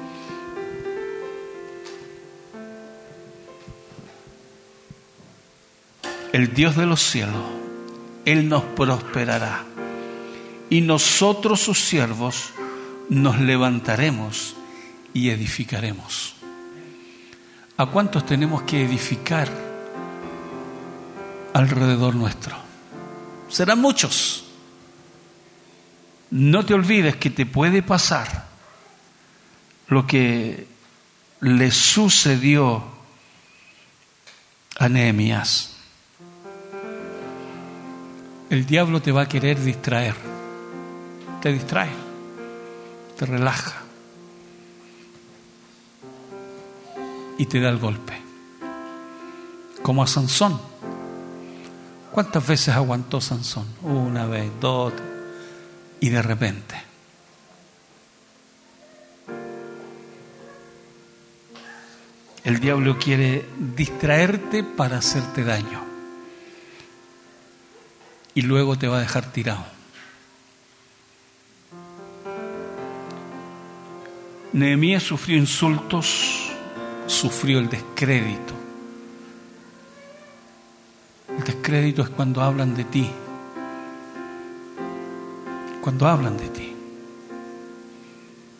El 6.34 6.54
Dios 6.54 6.76
de 6.76 6.86
los 6.86 7.02
cielos, 7.02 7.44
Él 8.26 8.48
nos 8.48 8.64
prosperará. 8.64 9.66
Y 10.70 10.82
nosotros 10.82 11.60
sus 11.60 11.80
siervos 11.80 12.52
nos 13.10 13.40
levantaremos 13.40 14.56
y 15.14 15.30
edificaremos. 15.30 16.36
¿A 17.76 17.86
cuántos 17.88 18.26
tenemos 18.26 18.64
que 18.64 18.84
edificar 18.84 19.50
alrededor 21.54 22.16
nuestro? 22.16 22.56
Serán 23.50 23.80
muchos. 23.80 24.46
No 26.30 26.66
te 26.66 26.74
olvides 26.74 27.18
que 27.18 27.30
te 27.30 27.46
puede 27.46 27.84
pasar 27.84 28.46
lo 29.88 30.08
que 30.08 30.68
le 31.42 31.72
sucedió 31.72 32.86
a 34.80 34.88
Nehemías 34.88 35.71
el 38.52 38.66
diablo 38.66 39.02
te 39.02 39.14
va 39.14 39.22
a 39.22 39.28
querer 39.30 39.62
distraer. 39.62 40.14
Te 41.42 41.54
distrae, 41.54 41.90
te 43.18 43.26
relaja 43.26 43.82
y 47.38 47.46
te 47.46 47.62
da 47.62 47.70
el 47.70 47.80
golpe. 47.80 48.14
Como 49.82 50.04
a 50.04 50.08
Sansón. 50.08 50.60
¿Cuántas 52.12 52.46
veces 52.46 52.76
aguantó 52.76 53.22
Sansón? 53.22 53.68
Una 53.84 54.28
vez, 54.28 54.52
dos, 54.60 54.94
y 56.02 56.10
de 56.10 56.22
repente. 56.22 56.76
El 62.44 62.60
diablo 62.60 63.00
quiere 63.00 63.46
distraerte 63.76 64.62
para 64.62 64.98
hacerte 64.98 65.46
daño 65.46 65.91
y 68.34 68.42
luego 68.42 68.78
te 68.78 68.88
va 68.88 68.98
a 68.98 69.02
dejar 69.02 69.32
tirado. 69.32 69.66
Nehemías 74.54 75.04
sufrió 75.04 75.38
insultos, 75.38 76.52
sufrió 77.08 77.60
el 77.60 77.70
descrédito. 77.70 78.54
El 81.38 81.44
descrédito 81.46 82.02
es 82.02 82.10
cuando 82.10 82.42
hablan 82.42 82.76
de 82.76 82.84
ti. 82.84 83.10
Cuando 85.82 86.08
hablan 86.08 86.38
de 86.38 86.50
ti. 86.50 86.76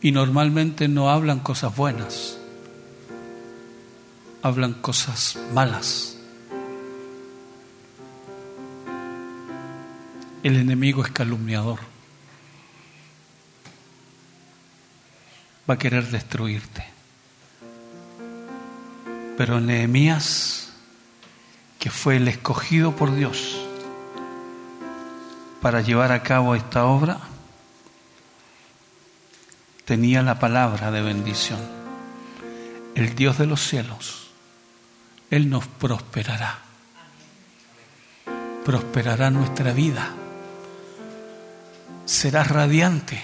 Y 0.02 0.12
normalmente 0.12 0.88
no 0.88 1.10
hablan 1.10 1.40
cosas 1.40 1.76
buenas. 1.76 2.38
Hablan 4.42 4.74
cosas 4.76 5.38
malas. 5.54 6.21
El 10.44 10.56
enemigo 10.58 11.06
es 11.06 11.12
calumniador. 11.12 11.80
Va 15.70 15.76
a 15.76 15.78
querer 15.78 16.08
destruirte. 16.08 16.84
Pero 19.38 19.60
Nehemías, 19.60 20.74
que 21.80 21.92
fue 21.92 22.18
el 22.18 22.28
escogido 22.28 22.96
por 22.96 23.14
Dios 23.14 23.68
para 25.62 25.82
llevar 25.82 26.12
a 26.12 26.24
cabo 26.24 26.56
esta 26.56 26.86
obra, 26.86 27.20
tenía 29.86 30.24
la 30.24 30.40
palabra 30.40 30.90
de 30.90 31.02
bendición. 31.04 31.60
El 32.96 33.14
Dios 33.14 33.38
de 33.38 33.46
los 33.46 33.62
cielos, 33.62 34.32
Él 35.30 35.52
nos 35.52 35.68
prosperará. 35.68 36.60
Prosperará 38.66 39.30
nuestra 39.30 39.72
vida 39.72 40.16
serás 42.12 42.50
radiante. 42.50 43.22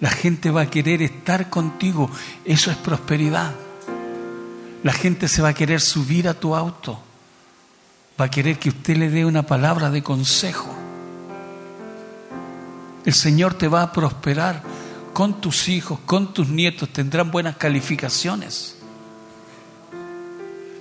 La 0.00 0.10
gente 0.10 0.50
va 0.50 0.62
a 0.62 0.70
querer 0.70 1.02
estar 1.02 1.50
contigo. 1.50 2.10
Eso 2.44 2.70
es 2.70 2.76
prosperidad. 2.78 3.52
La 4.82 4.92
gente 4.92 5.28
se 5.28 5.42
va 5.42 5.50
a 5.50 5.54
querer 5.54 5.80
subir 5.80 6.28
a 6.28 6.34
tu 6.34 6.56
auto. 6.56 7.00
Va 8.20 8.24
a 8.24 8.30
querer 8.30 8.58
que 8.58 8.70
usted 8.70 8.96
le 8.96 9.10
dé 9.10 9.24
una 9.24 9.44
palabra 9.44 9.90
de 9.90 10.02
consejo. 10.02 10.74
El 13.04 13.14
Señor 13.14 13.54
te 13.54 13.68
va 13.68 13.82
a 13.82 13.92
prosperar 13.92 14.62
con 15.12 15.40
tus 15.40 15.68
hijos, 15.68 16.00
con 16.06 16.32
tus 16.32 16.48
nietos. 16.48 16.88
Tendrán 16.88 17.30
buenas 17.30 17.56
calificaciones. 17.56 18.78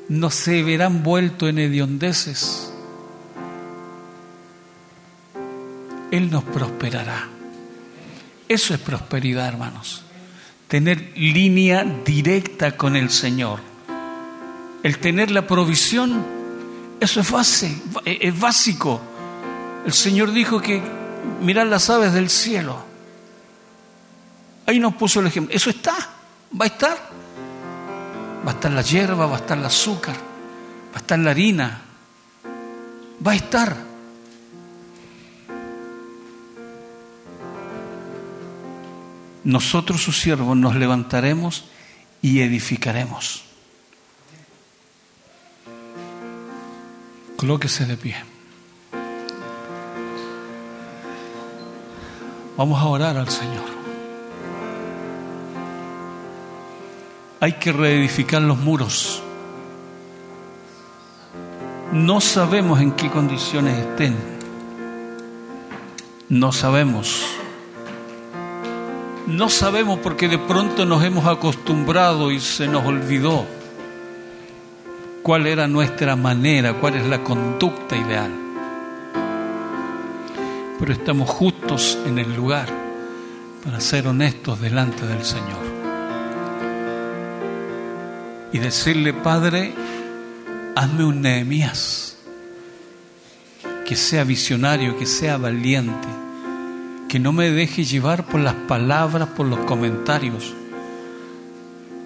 No 0.07 0.29
se 0.29 0.63
verán 0.63 1.03
vueltos 1.03 1.49
en 1.49 1.59
hediondeces 1.59 2.70
Él 6.11 6.29
nos 6.29 6.43
prosperará. 6.43 7.27
Eso 8.47 8.73
es 8.73 8.79
prosperidad, 8.81 9.47
hermanos. 9.47 10.03
Tener 10.67 11.13
línea 11.15 11.85
directa 12.05 12.75
con 12.75 12.97
el 12.97 13.09
Señor. 13.09 13.59
El 14.83 14.97
tener 14.97 15.31
la 15.31 15.47
provisión, 15.47 16.25
eso 16.99 17.21
es 17.21 17.31
base, 17.31 17.81
es 18.05 18.39
básico. 18.39 19.01
El 19.85 19.93
Señor 19.93 20.31
dijo 20.31 20.61
que 20.61 20.81
mirad 21.41 21.67
las 21.67 21.89
aves 21.89 22.13
del 22.13 22.29
cielo. 22.29 22.83
Ahí 24.65 24.79
nos 24.79 24.95
puso 24.95 25.19
el 25.21 25.27
ejemplo. 25.27 25.55
Eso 25.55 25.69
está, 25.69 25.95
va 26.59 26.65
a 26.65 26.67
estar. 26.67 26.97
va 28.45 28.51
a 28.51 28.53
estar 28.53 28.71
la 28.71 28.81
hierba, 28.81 29.27
va 29.27 29.37
a 29.37 29.39
estar 29.39 29.57
el 29.57 29.65
azúcar, 29.65 30.15
va 30.15 30.95
a 30.95 30.97
estar 30.97 31.19
la 31.19 31.31
harina, 31.31 31.81
va 33.25 33.31
a 33.31 33.35
estar. 33.35 33.90
Nosotros 39.43 40.01
sus 40.01 40.19
siervos 40.19 40.55
nos 40.55 40.75
levantaremos 40.75 41.65
y 42.21 42.41
edificaremos. 42.41 43.43
Colóquese 47.35 47.85
de 47.85 47.97
pie. 47.97 48.15
Vamos 52.55 52.79
a 52.79 52.85
orar 52.85 53.17
al 53.17 53.29
Señor. 53.29 53.65
Hay 57.39 57.53
que 57.53 57.71
reedificar 57.71 58.43
los 58.43 58.59
muros. 58.59 59.23
No 61.91 62.21
sabemos 62.21 62.79
en 62.79 62.91
qué 62.91 63.09
condiciones 63.09 63.79
estén. 63.79 64.15
No 66.29 66.51
sabemos. 66.51 67.40
No 69.31 69.47
sabemos 69.47 69.99
porque 69.99 70.27
de 70.27 70.37
pronto 70.37 70.85
nos 70.85 71.01
hemos 71.05 71.25
acostumbrado 71.25 72.31
y 72.31 72.41
se 72.41 72.67
nos 72.67 72.85
olvidó 72.85 73.45
cuál 75.23 75.47
era 75.47 75.69
nuestra 75.69 76.17
manera, 76.17 76.73
cuál 76.73 76.95
es 76.95 77.07
la 77.07 77.23
conducta 77.23 77.95
ideal. 77.95 78.29
Pero 80.77 80.91
estamos 80.91 81.29
justos 81.29 81.97
en 82.05 82.19
el 82.19 82.35
lugar 82.35 82.67
para 83.63 83.79
ser 83.79 84.05
honestos 84.05 84.59
delante 84.59 85.07
del 85.07 85.23
Señor. 85.23 85.63
Y 88.51 88.59
decirle, 88.59 89.13
Padre, 89.13 89.73
hazme 90.75 91.05
un 91.05 91.21
Nehemías, 91.21 92.17
que 93.85 93.95
sea 93.95 94.25
visionario, 94.25 94.97
que 94.97 95.05
sea 95.05 95.37
valiente, 95.37 96.09
que 97.11 97.19
no 97.19 97.33
me 97.33 97.51
deje 97.51 97.83
llevar 97.83 98.25
por 98.25 98.39
las 98.39 98.53
palabras, 98.53 99.27
por 99.35 99.45
los 99.45 99.59
comentarios, 99.65 100.53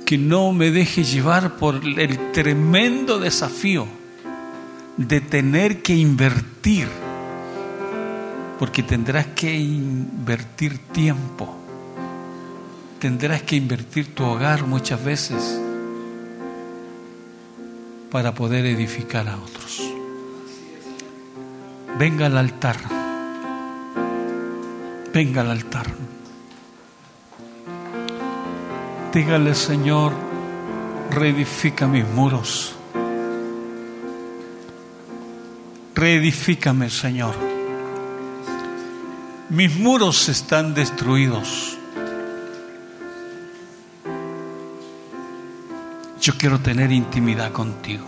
que 0.03 0.17
no 0.17 0.51
me 0.51 0.71
deje 0.71 1.03
llevar 1.03 1.57
por 1.57 1.75
el 1.75 2.31
tremendo 2.31 3.19
desafío 3.19 3.85
de 4.97 5.21
tener 5.21 5.83
que 5.83 5.93
invertir, 5.93 6.87
porque 8.57 8.81
tendrás 8.81 9.27
que 9.27 9.55
invertir 9.55 10.79
tiempo, 10.91 11.55
tendrás 12.97 13.43
que 13.43 13.57
invertir 13.57 14.15
tu 14.15 14.23
hogar 14.23 14.65
muchas 14.65 15.05
veces 15.05 15.61
para 18.09 18.33
poder 18.33 18.65
edificar 18.65 19.27
a 19.27 19.37
otros. 19.37 19.83
Venga 21.99 22.25
al 22.25 22.39
altar, 22.39 22.94
venga 25.15 25.39
al 25.39 25.51
altar. 25.51 25.85
Dígale, 29.13 29.55
Señor, 29.55 30.11
reedifica 31.09 31.87
mis 31.87 32.05
muros. 32.05 32.75
Reedifícame, 35.95 36.89
Señor. 36.89 37.33
Mis 39.51 39.73
muros 39.77 40.27
están 40.27 40.73
destruidos. 40.73 41.77
Yo 46.19 46.33
quiero 46.37 46.59
tener 46.59 46.91
intimidad 46.91 47.53
contigo. 47.53 48.05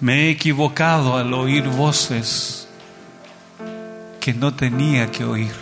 Me 0.00 0.26
he 0.26 0.30
equivocado 0.32 1.16
al 1.16 1.32
oír 1.32 1.66
voces 1.66 2.65
que 4.26 4.34
no 4.34 4.54
tenía 4.54 5.12
que 5.12 5.24
oír. 5.24 5.54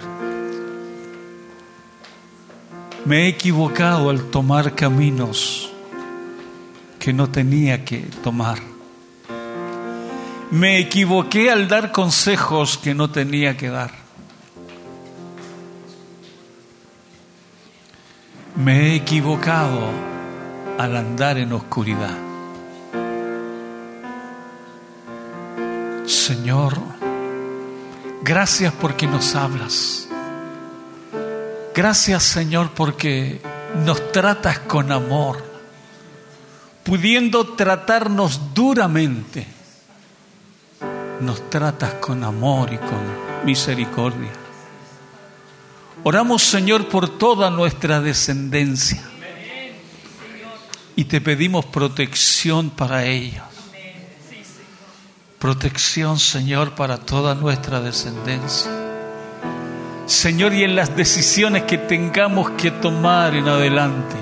Me 3.05 3.25
he 3.25 3.29
equivocado 3.29 4.09
al 4.09 4.31
tomar 4.31 4.75
caminos 4.75 5.71
que 6.99 7.13
no 7.13 7.29
tenía 7.29 7.85
que 7.85 7.99
tomar. 8.23 8.59
Me 10.51 10.79
equivoqué 10.79 11.51
al 11.51 11.69
dar 11.69 11.93
consejos 11.93 12.79
que 12.79 12.95
no 12.95 13.11
tenía 13.11 13.55
que 13.55 13.69
dar. 13.69 13.91
Me 18.57 18.93
he 18.93 18.95
equivocado 18.95 19.91
al 20.79 20.97
andar 20.97 21.37
en 21.37 21.53
oscuridad. 21.53 22.17
Señor, 26.07 27.04
gracias 28.25 28.73
porque 28.73 29.07
nos 29.07 29.35
hablas. 29.35 30.09
Gracias 31.75 32.23
Señor 32.23 32.71
porque 32.75 33.41
nos 33.85 34.13
tratas 34.13 34.61
con 34.61 34.91
amor, 34.91 35.45
pudiendo 36.83 37.55
tratarnos 37.55 38.55
duramente, 38.55 39.47
nos 41.21 41.51
tratas 41.51 41.95
con 41.95 42.25
amor 42.25 42.73
y 42.73 42.79
con 42.79 43.45
misericordia. 43.45 44.33
Oramos 46.03 46.43
Señor 46.43 46.89
por 46.89 47.19
toda 47.19 47.51
nuestra 47.51 48.01
descendencia 48.01 49.03
y 50.97 51.05
te 51.05 51.21
pedimos 51.21 51.67
protección 51.67 52.71
para 52.71 53.05
ellos. 53.05 53.54
Protección 55.45 56.19
Señor 56.19 56.71
para 56.71 56.97
toda 56.97 57.35
nuestra 57.35 57.83
descendencia. 57.83 58.71
Señor, 60.07 60.55
y 60.55 60.65
en 60.65 60.75
las 60.75 60.97
decisiones 60.97 61.65
que 61.65 61.77
tengamos 61.77 62.53
que 62.53 62.71
tomar 62.71 63.35
en 63.35 63.47
adelante. 63.47 64.17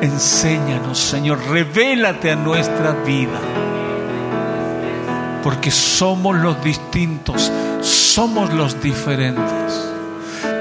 Enséñanos, 0.00 0.98
Señor, 0.98 1.46
revélate 1.50 2.30
a 2.30 2.36
nuestra 2.36 2.92
vida. 3.04 3.38
Porque 5.42 5.70
somos 5.70 6.36
los 6.36 6.64
distintos, 6.64 7.52
somos 7.82 8.50
los 8.50 8.80
diferentes. 8.80 9.90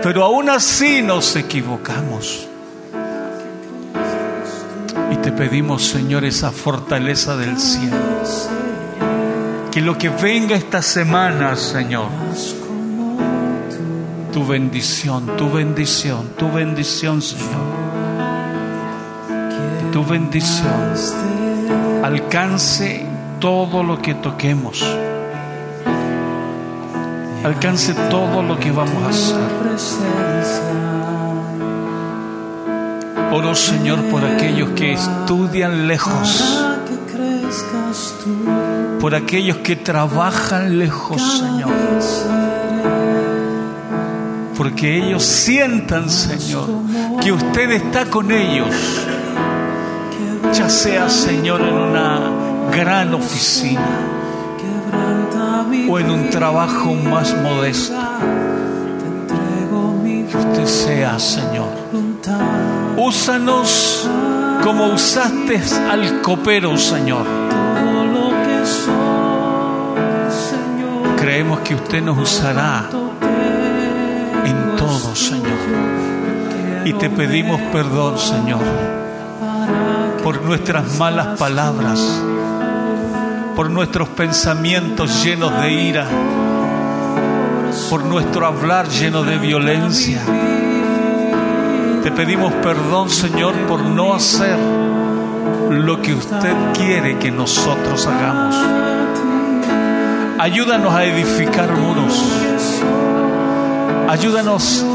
Pero 0.04 0.26
aún 0.26 0.50
así 0.50 1.02
nos 1.02 1.38
equivocamos. 1.38 2.50
Y 5.10 5.16
te 5.16 5.32
pedimos, 5.32 5.86
Señor, 5.86 6.26
esa 6.26 6.52
fortaleza 6.52 7.38
del 7.38 7.58
cielo. 7.58 8.53
Que 9.74 9.82
lo 9.82 9.98
que 9.98 10.10
venga 10.10 10.56
esta 10.56 10.84
semana, 10.84 11.56
Señor, 11.56 12.06
tu 14.32 14.46
bendición, 14.46 15.36
tu 15.36 15.50
bendición, 15.50 16.30
tu 16.38 16.52
bendición, 16.52 17.20
Señor. 17.24 17.74
Tu 19.92 20.06
bendición 20.06 20.94
alcance 22.04 23.04
todo 23.40 23.82
lo 23.82 24.00
que 24.00 24.14
toquemos. 24.14 24.86
Alcance 27.44 27.96
todo 28.12 28.44
lo 28.44 28.60
que 28.60 28.70
vamos 28.70 29.04
a 29.04 29.10
hacer. 29.10 29.40
Oro, 33.32 33.56
Señor, 33.56 34.04
por 34.12 34.24
aquellos 34.24 34.70
que 34.76 34.94
estudian 34.94 35.88
lejos. 35.88 36.64
Por 39.04 39.16
aquellos 39.16 39.58
que 39.58 39.76
trabajan 39.76 40.80
lejos, 40.80 41.22
Señor 41.22 41.74
porque 44.56 44.98
ellos 44.98 45.24
sientan, 45.24 46.10
Señor, 46.10 46.70
que 47.22 47.34
usted 47.34 47.72
está 47.72 48.06
con 48.06 48.32
ellos, 48.32 48.70
ya 50.54 50.70
sea, 50.70 51.10
Señor, 51.10 51.60
en 51.62 51.74
una 51.74 52.70
gran 52.72 53.14
oficina 53.14 53.82
o 55.90 56.00
en 56.00 56.10
un 56.10 56.30
trabajo 56.30 56.94
más 56.94 57.36
modesto. 57.42 57.96
Que 60.32 60.38
usted 60.38 60.66
sea, 60.66 61.20
Señor. 61.20 61.68
Úsanos 62.96 64.08
como 64.64 64.94
usaste 64.94 65.62
al 65.92 66.22
copero, 66.22 66.78
Señor. 66.78 67.43
Creemos 71.18 71.60
que 71.62 71.76
usted 71.76 72.02
nos 72.02 72.18
usará 72.18 72.90
en 74.46 74.76
todo, 74.76 75.16
Señor. 75.16 75.58
Y 76.86 76.94
te 76.94 77.10
pedimos 77.10 77.62
perdón, 77.72 78.18
Señor, 78.18 78.62
por 80.22 80.42
nuestras 80.44 80.98
malas 80.98 81.40
palabras, 81.40 82.00
por 83.56 83.70
nuestros 83.70 84.10
pensamientos 84.10 85.24
llenos 85.24 85.60
de 85.62 85.72
ira, 85.72 86.08
por 87.90 88.04
nuestro 88.04 88.46
hablar 88.46 88.90
lleno 88.90 89.24
de 89.24 89.38
violencia. 89.38 90.22
Te 92.04 92.12
pedimos 92.12 92.52
perdón, 92.56 93.10
Señor, 93.10 93.54
por 93.68 93.82
no 93.82 94.14
hacer 94.14 94.83
lo 95.74 96.02
que 96.02 96.14
usted 96.14 96.56
quiere 96.74 97.18
que 97.18 97.32
nosotros 97.32 98.08
hagamos. 98.08 98.56
Ayúdanos 100.40 100.94
a 100.94 101.06
edificar 101.06 101.72
muros. 101.72 102.82
Ayúdanos, 104.10 104.86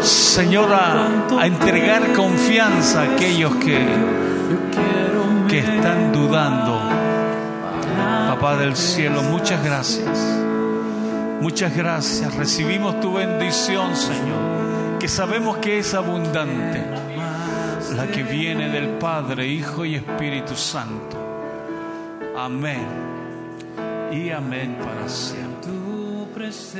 Señor, 0.00 0.72
a, 0.72 1.46
entregar 1.46 2.12
confianza 2.14 3.02
a 3.02 3.04
aquellos 3.04 3.54
que, 3.56 3.86
que 5.48 5.58
están 5.58 6.12
dudando. 6.12 6.80
Papá 8.28 8.56
del 8.56 8.74
cielo, 8.74 9.22
muchas 9.22 9.62
gracias. 9.62 10.18
Muchas 11.40 11.76
gracias. 11.76 12.34
Recibimos 12.34 12.98
tu 13.00 13.12
bendición, 13.12 13.94
Señor, 13.94 14.98
que 14.98 15.08
sabemos 15.08 15.58
que 15.58 15.78
es 15.78 15.94
abundante, 15.94 16.82
la 17.94 18.06
que 18.08 18.22
viene 18.22 18.68
del 18.68 18.98
Padre, 18.98 19.46
Hijo 19.46 19.84
y 19.84 19.96
Espíritu 19.96 20.54
Santo. 20.54 21.16
Amén. 22.36 22.86
Y 24.12 24.30
amén 24.30 24.76
para 24.80 25.08
siempre. 25.08 25.72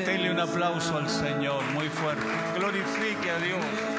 Denle 0.04 0.30
un 0.30 0.40
aplauso 0.40 0.96
al 0.96 1.08
Señor 1.08 1.62
muy 1.72 1.88
fuerte. 1.88 2.26
Glorifique 2.56 3.30
a 3.30 3.38
Dios. 3.38 3.95